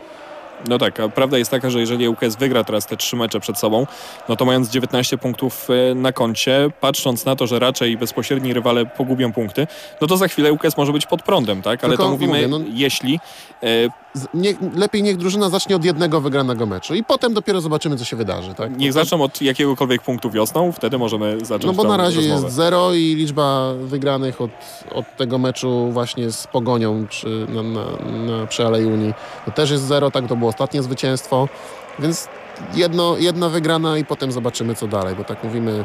No 0.69 0.79
tak, 0.79 1.01
a 1.01 1.09
prawda 1.09 1.39
jest 1.39 1.51
taka, 1.51 1.71
że 1.71 1.81
jeżeli 1.81 2.09
ŁKS 2.09 2.37
wygra 2.37 2.65
teraz 2.65 2.87
te 2.87 2.97
trzy 2.97 3.17
mecze 3.17 3.41
przed 3.41 3.59
sobą, 3.59 3.87
no 4.29 4.37
to 4.37 4.45
mając 4.45 4.69
19 4.71 5.19
punktów 5.19 5.69
e, 5.91 5.95
na 5.95 6.13
koncie, 6.13 6.71
patrząc 6.81 7.25
na 7.25 7.37
to, 7.37 7.47
że 7.47 7.59
raczej 7.59 7.97
bezpośredni 7.97 8.53
rywale 8.53 8.87
pogubią 8.87 9.33
punkty, 9.33 9.67
no 10.01 10.07
to 10.07 10.17
za 10.17 10.29
chwilę 10.29 10.53
ŁKS 10.53 10.77
może 10.77 10.93
być 10.93 11.07
pod 11.07 11.23
prądem, 11.23 11.63
tak? 11.63 11.85
Ale 11.85 11.91
Tylko 11.91 12.05
to 12.05 12.11
mówimy, 12.11 12.33
mówię, 12.33 12.49
no- 12.49 12.61
jeśli 12.75 13.21
e, 13.63 13.67
Nie, 14.35 14.55
lepiej 14.77 15.03
niech 15.03 15.17
drużyna 15.17 15.49
zacznie 15.51 15.77
od 15.77 15.85
jednego 15.85 16.21
wygranego 16.21 16.67
meczu 16.67 16.95
i 16.95 17.05
potem 17.05 17.35
dopiero 17.35 17.61
zobaczymy, 17.61 17.97
co 17.97 18.05
się 18.05 18.17
wydarzy. 18.17 18.55
Tak? 18.55 18.77
niech 18.79 18.93
zaczną 18.93 19.23
od 19.23 19.43
jakiegokolwiek 19.43 20.03
punktu 20.03 20.31
wiosną, 20.31 20.73
wtedy 20.73 20.99
możemy 20.99 21.39
zacząć 21.43 21.65
No 21.65 21.73
bo 21.73 21.85
na 21.85 21.97
razie 21.97 22.17
rozmowę. 22.17 22.43
jest 22.45 22.57
zero 22.57 22.95
i 22.95 23.15
liczba 23.15 23.73
wygranych 23.75 24.41
od, 24.41 24.51
od 24.95 25.17
tego 25.17 25.39
meczu 25.39 25.89
właśnie 25.93 26.31
z 26.31 26.47
Pogonią 26.47 27.07
przy, 27.09 27.47
na, 27.49 27.63
na, 27.63 27.85
na, 28.39 28.47
przy 28.47 28.67
Alei 28.67 28.85
Unii 28.87 29.15
to 29.45 29.51
też 29.51 29.71
jest 29.71 29.85
zero, 29.85 30.11
tak 30.11 30.27
to 30.29 30.37
było 30.37 30.50
ostatnie 30.51 30.83
zwycięstwo, 30.83 31.49
więc 31.99 32.29
jedno, 32.75 33.17
jedna 33.17 33.49
wygrana 33.49 33.99
i 33.99 34.05
potem 34.05 34.33
zobaczymy 34.33 34.75
co 34.75 34.87
dalej, 34.87 35.15
bo 35.17 35.25
tak 35.25 35.45
mówimy 35.45 35.85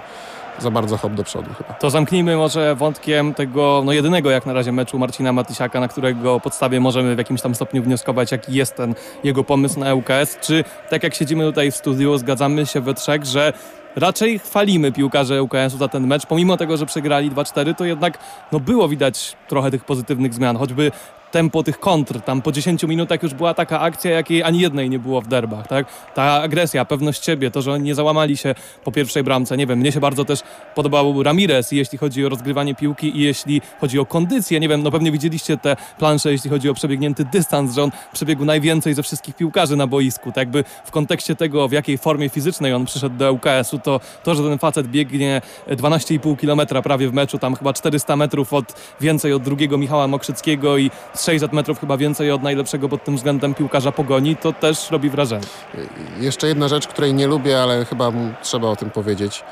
za 0.60 0.72
bardzo 0.72 0.98
hop 0.98 1.14
do 1.14 1.24
przodu 1.24 1.54
chyba. 1.58 1.74
To 1.74 1.90
zamknijmy 1.90 2.38
może 2.38 2.76
wątkiem 2.76 3.34
tego 3.34 3.82
no 3.86 3.92
jedynego 3.92 4.32
jak 4.32 4.46
na 4.46 4.54
razie 4.54 4.72
meczu 4.72 5.00
Marcina 5.00 5.34
Matysiaka, 5.34 5.80
na 5.80 5.88
którego 5.88 6.40
podstawie 6.40 6.80
możemy 6.80 7.16
w 7.16 7.18
jakimś 7.18 7.42
tam 7.42 7.56
stopniu 7.56 7.84
wnioskować, 7.84 8.32
jaki 8.32 8.54
jest 8.54 8.76
ten 8.76 8.96
jego 9.24 9.44
pomysł 9.44 9.80
na 9.80 9.94
ŁKS. 9.94 10.38
Czy 10.42 10.64
tak 10.90 11.04
jak 11.04 11.16
siedzimy 11.16 11.44
tutaj 11.44 11.72
w 11.72 11.76
studiu, 11.76 12.18
zgadzamy 12.18 12.66
się 12.66 12.82
we 12.82 12.94
trzech, 12.94 13.26
że 13.26 13.54
raczej 13.96 14.40
chwalimy 14.40 14.92
piłkarze 14.92 15.44
ŁKS-u 15.44 15.78
za 15.78 15.88
ten 15.88 16.08
mecz, 16.08 16.26
pomimo 16.26 16.58
tego, 16.58 16.78
że 16.78 16.86
przegrali 16.86 17.32
2-4, 17.32 17.76
to 17.76 17.86
jednak 17.86 18.18
no, 18.52 18.60
było 18.60 18.88
widać 18.88 19.36
trochę 19.48 19.72
tych 19.72 19.86
pozytywnych 19.86 20.34
zmian, 20.34 20.58
choćby 20.58 20.92
tempo 21.36 21.64
tych 21.64 21.80
kontr. 21.80 22.22
Tam 22.22 22.42
po 22.42 22.52
10 22.52 22.84
minutach 22.84 23.24
już 23.24 23.34
była 23.34 23.54
taka 23.54 23.80
akcja, 23.80 24.12
jakiej 24.12 24.44
ani 24.44 24.60
jednej 24.60 24.90
nie 24.90 25.00
było 25.00 25.22
w 25.22 25.28
derbach, 25.28 25.68
tak? 25.68 25.86
Ta 26.14 26.42
agresja, 26.42 26.86
pewność 26.86 27.26
siebie, 27.26 27.52
to, 27.52 27.62
że 27.62 27.72
oni 27.72 27.84
nie 27.84 27.96
załamali 27.96 28.38
się 28.38 28.56
po 28.84 28.92
pierwszej 28.92 29.24
bramce. 29.24 29.58
Nie 29.58 29.68
wiem, 29.68 29.80
mnie 29.80 29.92
się 29.92 30.00
bardzo 30.00 30.26
też 30.26 30.40
podobał 30.76 31.24
Ramirez, 31.24 31.72
jeśli 31.72 31.98
chodzi 31.98 32.26
o 32.26 32.30
rozgrywanie 32.30 32.76
piłki 32.76 33.18
i 33.18 33.20
jeśli 33.20 33.62
chodzi 33.82 34.00
o 34.00 34.06
kondycję. 34.06 34.60
Nie 34.60 34.70
wiem, 34.70 34.84
no 34.84 34.92
pewnie 34.92 35.12
widzieliście 35.12 35.58
te 35.58 35.76
plansze, 35.98 36.32
jeśli 36.32 36.50
chodzi 36.50 36.70
o 36.70 36.74
przebiegnięty 36.74 37.26
dystans, 37.26 37.76
że 37.76 37.84
on 37.84 37.92
przebiegł 38.14 38.46
najwięcej 38.46 38.94
ze 38.94 39.04
wszystkich 39.04 39.36
piłkarzy 39.36 39.76
na 39.76 39.88
boisku. 39.88 40.32
Tak 40.32 40.38
jakby 40.38 40.64
w 40.86 40.92
kontekście 40.92 41.36
tego, 41.36 41.68
w 41.68 41.72
jakiej 41.72 41.98
formie 41.98 42.30
fizycznej 42.30 42.74
on 42.74 42.86
przyszedł 42.86 43.18
do 43.18 43.32
ŁKS-u, 43.32 43.80
to 43.80 44.00
to, 44.24 44.36
że 44.36 44.44
ten 44.44 44.58
facet 44.58 44.88
biegnie 44.88 45.42
12,5 45.68 46.38
km 46.38 46.84
prawie 46.84 47.10
w 47.10 47.14
meczu, 47.14 47.38
tam 47.38 47.56
chyba 47.56 47.74
400 47.74 48.16
metrów 48.16 48.54
od 48.54 48.74
więcej 49.02 49.34
od 49.34 49.44
drugiego 49.44 49.78
Michała 49.78 50.08
Mokrzyckiego 50.08 50.78
i 50.78 50.92
600 51.26 51.54
metrów 51.54 51.80
chyba 51.80 51.98
więcej 51.98 52.32
od 52.32 52.44
najlepszego 52.44 52.90
pod 52.90 53.04
tym 53.04 53.16
względem 53.16 53.54
piłkarza 53.54 53.92
Pogoni, 53.92 54.36
to 54.36 54.54
też 54.54 54.92
robi 54.92 55.10
wrażenie. 55.10 55.46
Jeszcze 56.20 56.48
jedna 56.48 56.68
rzecz, 56.68 56.88
której 56.88 57.14
nie 57.14 57.28
lubię, 57.28 57.64
ale 57.64 57.86
chyba 57.86 58.12
trzeba 58.42 58.68
o 58.68 58.76
tym 58.76 58.90
powiedzieć. 58.90 59.44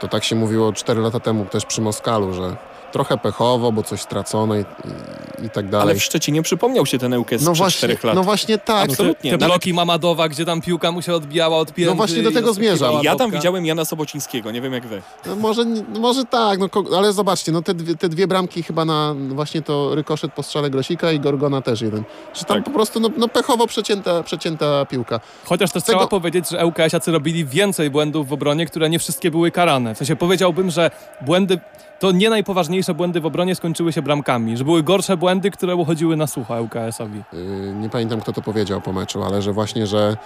To 0.00 0.08
tak 0.08 0.24
się 0.24 0.36
mówiło 0.36 0.72
4 0.72 1.00
lata 1.00 1.20
temu 1.20 1.44
też 1.44 1.66
przy 1.66 1.80
Moskalu, 1.80 2.32
że 2.32 2.56
trochę 2.96 3.18
pechowo, 3.18 3.72
bo 3.72 3.82
coś 3.82 4.00
stracono 4.00 4.56
i, 4.56 4.60
i, 4.60 5.46
i 5.46 5.50
tak 5.50 5.68
dalej. 5.68 5.82
Ale 5.90 5.94
w 5.94 6.02
Szczecinie 6.02 6.42
przypomniał 6.42 6.86
się 6.86 6.98
ten 6.98 7.14
ŁKS 7.14 7.42
no, 7.42 7.52
właśnie, 7.54 7.78
czterech 7.78 8.04
lat. 8.04 8.14
no 8.14 8.22
właśnie 8.22 8.58
tak. 8.58 8.90
Absolutnie. 8.90 9.30
Te 9.30 9.36
Nawet- 9.36 9.48
bloki 9.48 9.74
Mamadowa, 9.74 10.28
gdzie 10.28 10.44
tam 10.44 10.60
piłka 10.60 10.92
mu 10.92 11.02
się 11.02 11.14
odbijała 11.14 11.56
od 11.58 11.72
pięty. 11.74 11.90
No 11.90 11.96
właśnie 11.96 12.22
do 12.22 12.32
tego 12.32 12.54
zmierzam. 12.54 12.94
ja 12.94 13.10
tam 13.10 13.18
topka. 13.18 13.36
widziałem 13.36 13.66
Jana 13.66 13.84
Sobocińskiego, 13.84 14.50
nie 14.50 14.60
wiem 14.60 14.72
jak 14.72 14.86
wy. 14.86 15.02
No 15.26 15.36
może, 15.36 15.64
no 15.64 16.00
może 16.00 16.24
tak, 16.24 16.58
no, 16.58 16.68
ale 16.96 17.12
zobaczcie, 17.12 17.52
no 17.52 17.62
te, 17.62 17.74
dwie, 17.74 17.94
te 17.94 18.08
dwie 18.08 18.26
bramki 18.26 18.62
chyba 18.62 18.84
na 18.84 19.14
właśnie 19.28 19.62
to 19.62 19.94
rykoszet 19.94 20.32
po 20.32 20.42
strzale 20.42 20.70
Grosika 20.70 21.12
i 21.12 21.20
Gorgona 21.20 21.62
też 21.62 21.80
jeden. 21.80 22.04
Że 22.34 22.44
tam 22.44 22.56
Tak. 22.56 22.64
po 22.64 22.70
prostu 22.70 23.00
no, 23.00 23.08
no 23.16 23.28
pechowo 23.28 23.66
przecięta, 23.66 24.22
przecięta 24.22 24.84
piłka. 24.84 25.20
Chociaż 25.44 25.70
też 25.72 25.82
Tego- 25.82 25.98
trzeba 25.98 26.08
powiedzieć, 26.08 26.48
że 26.50 26.66
ŁKS-iacy 26.66 27.12
robili 27.12 27.44
więcej 27.44 27.90
błędów 27.90 28.28
w 28.28 28.32
obronie, 28.32 28.66
które 28.66 28.90
nie 28.90 28.98
wszystkie 28.98 29.30
były 29.30 29.50
karane. 29.50 29.94
W 29.94 29.98
sensie 29.98 30.16
powiedziałbym, 30.16 30.70
że 30.70 30.90
błędy, 31.20 31.58
to 31.98 32.12
nie 32.12 32.30
najpoważniejsze 32.30 32.94
błędy 32.94 33.20
w 33.20 33.26
obronie 33.26 33.54
skończyły 33.54 33.92
się 33.92 34.02
bramkami, 34.02 34.56
że 34.56 34.64
były 34.64 34.82
gorsze 34.82 35.16
błędy, 35.16 35.50
które 35.50 35.74
uchodziły 35.76 36.16
na 36.16 36.26
sucho 36.26 36.62
ŁKS-owi. 36.62 37.22
Yy, 37.32 37.40
nie 37.80 37.88
pamiętam 37.90 38.20
kto 38.20 38.32
to 38.32 38.42
powiedział 38.42 38.80
po 38.80 38.92
meczu, 38.92 39.22
ale 39.22 39.42
że 39.42 39.52
właśnie, 39.52 39.86
że 39.86 40.16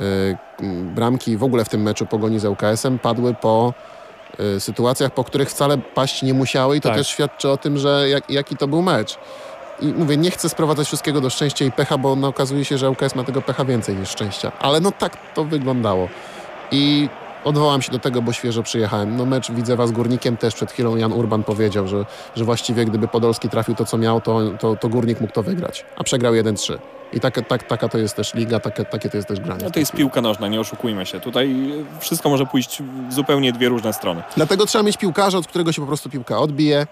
yy, 0.00 0.36
bramki 0.94 1.36
w 1.36 1.44
ogóle 1.44 1.64
w 1.64 1.68
tym 1.68 1.82
meczu 1.82 2.06
pogoni 2.06 2.38
z 2.38 2.44
ŁKS-em 2.44 2.98
padły 2.98 3.34
po 3.34 3.74
yy, 4.38 4.60
sytuacjach, 4.60 5.14
po 5.14 5.24
których 5.24 5.50
wcale 5.50 5.78
paść 5.78 6.22
nie 6.22 6.34
musiały 6.34 6.76
i 6.76 6.80
to 6.80 6.88
Tak. 6.88 6.98
też 6.98 7.08
świadczy 7.08 7.50
o 7.50 7.56
tym, 7.56 7.78
że 7.78 8.08
jak, 8.08 8.30
jaki 8.30 8.56
to 8.56 8.68
był 8.68 8.82
mecz. 8.82 9.18
I 9.80 9.86
mówię, 9.86 10.16
nie 10.16 10.30
chcę 10.30 10.48
sprowadzać 10.48 10.86
wszystkiego 10.86 11.20
do 11.20 11.30
szczęścia 11.30 11.64
i 11.64 11.72
pecha, 11.72 11.98
bo 11.98 12.16
no, 12.16 12.28
okazuje 12.28 12.64
się, 12.64 12.78
że 12.78 12.90
ŁKS 12.90 13.14
ma 13.14 13.24
tego 13.24 13.42
pecha 13.42 13.64
więcej 13.64 13.94
niż 13.96 14.08
szczęścia. 14.08 14.52
Ale 14.58 14.80
no 14.80 14.92
tak 14.92 15.34
to 15.34 15.44
wyglądało. 15.44 16.08
I 16.70 17.08
odwołam 17.46 17.82
się 17.82 17.92
do 17.92 17.98
tego, 17.98 18.22
bo 18.22 18.32
świeżo 18.32 18.62
przyjechałem. 18.62 19.16
No 19.16 19.26
mecz 19.26 19.50
Widzewa 19.50 19.86
z 19.86 19.92
Górnikiem 19.92 20.36
też 20.36 20.54
przed 20.54 20.72
chwilą 20.72 20.96
Jan 20.96 21.12
Urban 21.12 21.44
powiedział, 21.44 21.88
że, 21.88 22.06
że 22.36 22.44
właściwie 22.44 22.84
gdyby 22.84 23.08
Podolski 23.08 23.48
trafił 23.48 23.74
to, 23.74 23.84
co 23.84 23.98
miał, 23.98 24.20
to, 24.20 24.40
to, 24.60 24.76
to 24.76 24.88
Górnik 24.88 25.20
mógł 25.20 25.32
to 25.32 25.42
wygrać. 25.42 25.84
A 25.96 26.04
przegrał 26.04 26.32
1-3. 26.32 26.78
I 27.12 27.20
taka, 27.20 27.42
tak, 27.42 27.62
taka 27.62 27.88
to 27.88 27.98
jest 27.98 28.16
też 28.16 28.34
liga, 28.34 28.60
takie, 28.60 28.84
takie 28.84 29.10
to 29.10 29.16
jest 29.16 29.28
też 29.28 29.40
granie. 29.40 29.64
No 29.64 29.70
to 29.70 29.78
jest 29.78 29.92
piłka 29.92 30.20
nożna, 30.20 30.48
nie 30.48 30.60
oszukujmy 30.60 31.06
się. 31.06 31.20
Tutaj 31.20 31.72
wszystko 32.00 32.28
może 32.28 32.46
pójść 32.46 32.82
w 33.08 33.12
zupełnie 33.12 33.52
dwie 33.52 33.68
różne 33.68 33.92
strony. 33.92 34.22
Dlatego 34.36 34.66
trzeba 34.66 34.82
mieć 34.84 34.96
piłkarza, 34.96 35.38
od 35.38 35.46
którego 35.46 35.72
się 35.72 35.82
po 35.82 35.86
prostu 35.86 36.10
piłka 36.10 36.38
odbije. 36.38 36.86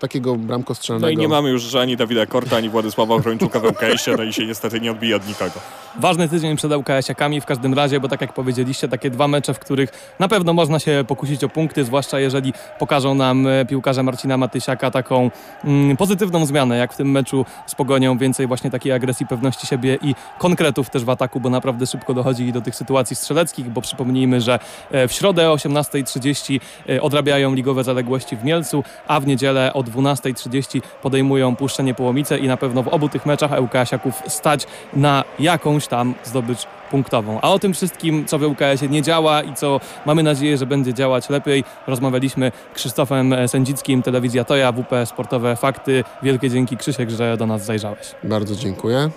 Takiego 0.00 0.30
No 0.30 0.36
bramkostrzelnego. 0.36 1.08
i 1.10 1.16
nie 1.16 1.28
mamy 1.28 1.50
już 1.50 1.74
ani 1.74 1.96
Dawida 1.96 2.26
Korta, 2.26 2.56
ani 2.56 2.68
Władysława 2.68 3.14
Ochrończuka 3.14 3.60
w 3.60 3.64
LKS-ie, 3.64 4.16
no 4.16 4.22
i 4.22 4.32
się 4.32 4.46
niestety 4.46 4.80
nie 4.80 4.90
odbije 4.90 5.16
od 5.16 5.28
nikogo. 5.28 5.60
Ważny 6.00 6.28
tydzień 6.28 6.56
przed 6.56 6.72
ŁKS-iakami 6.72 7.40
w 7.40 7.46
każdym 7.46 7.74
razie, 7.74 8.00
bo 8.00 8.08
tak 8.08 8.20
jak 8.20 8.32
powiedzieliście, 8.32 8.88
takie 8.88 9.10
dwa 9.10 9.28
mecze, 9.28 9.54
w 9.54 9.58
których 9.58 10.14
na 10.18 10.28
pewno 10.28 10.52
można 10.52 10.78
się 10.78 11.04
pokusić 11.08 11.44
o 11.44 11.48
punkty, 11.48 11.84
zwłaszcza 11.84 12.20
jeżeli 12.20 12.52
pokażą 12.78 13.14
nam 13.14 13.46
e, 13.46 13.64
piłkarze 13.64 14.02
Marcina 14.02 14.36
Matysiaka 14.36 14.90
taką 14.90 15.30
mm, 15.64 15.96
pozytywną 15.96 16.46
zmianę, 16.46 16.76
jak 16.76 16.92
w 16.92 16.96
tym 16.96 17.10
meczu 17.10 17.44
z 17.66 17.74
Pogonią, 17.74 18.18
więcej 18.18 18.46
właśnie 18.46 18.70
takiej 18.70 18.92
agresji, 18.92 19.26
pewności 19.26 19.66
siebie 19.66 19.98
i 20.02 20.14
konkretów 20.38 20.90
też 20.90 21.04
w 21.04 21.10
ataku, 21.10 21.40
bo 21.40 21.50
naprawdę 21.50 21.86
szybko 21.86 22.14
dochodzi 22.14 22.52
do 22.52 22.60
tych 22.60 22.74
sytuacji 22.74 23.16
strzeleckich, 23.16 23.70
bo 23.70 23.80
przypomnijmy, 23.80 24.40
że 24.40 24.58
e, 24.90 25.08
w 25.08 25.12
środę 25.12 25.50
o 25.50 25.54
18.30 25.54 26.60
e, 26.88 27.02
odrabiają 27.02 27.54
ligowe 27.54 27.84
zaległości 27.84 28.36
w 28.36 28.44
Mielcu, 28.44 28.84
a 29.08 29.20
w 29.20 29.26
niedzielę 29.26 29.72
o 29.74 29.82
12.30 29.90 30.82
podejmują 31.02 31.56
Puszczenie 31.56 31.94
Połomice 31.94 32.38
i 32.38 32.48
na 32.48 32.56
pewno 32.56 32.82
w 32.82 32.88
obu 32.88 33.08
tych 33.08 33.26
meczach 33.26 33.50
ŁKS-iaków 33.50 34.22
stać 34.28 34.66
na 34.96 35.24
jakąś 35.38 35.86
tam 35.86 36.14
zdobycz 36.24 36.66
punktową. 36.90 37.40
A 37.42 37.52
o 37.52 37.58
tym 37.58 37.74
wszystkim, 37.74 38.26
co 38.26 38.38
w 38.38 38.42
ŁKS-ie 38.42 38.88
nie 38.88 39.02
działa 39.02 39.42
i 39.42 39.54
co 39.54 39.80
mamy 40.06 40.22
nadzieję, 40.22 40.58
że 40.58 40.66
będzie 40.66 40.94
działać 40.94 41.30
lepiej, 41.30 41.64
rozmawialiśmy 41.86 42.52
Krzysztofem 42.74 43.34
Sędzickim, 43.46 44.02
Telewizja 44.02 44.44
Toja, 44.44 44.72
WP 44.72 45.06
Sportowe 45.06 45.56
Fakty. 45.56 46.04
Wielkie 46.22 46.50
dzięki 46.50 46.76
Krzysiek, 46.76 47.10
że 47.10 47.36
do 47.36 47.46
nas 47.46 47.64
zajrzałeś. 47.64 48.14
Bardzo 48.24 48.56
dziękuję. 48.56 49.10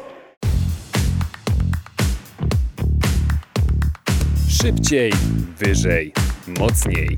Szybciej, 4.61 5.13
wyżej, 5.57 6.13
mocniej 6.59 7.17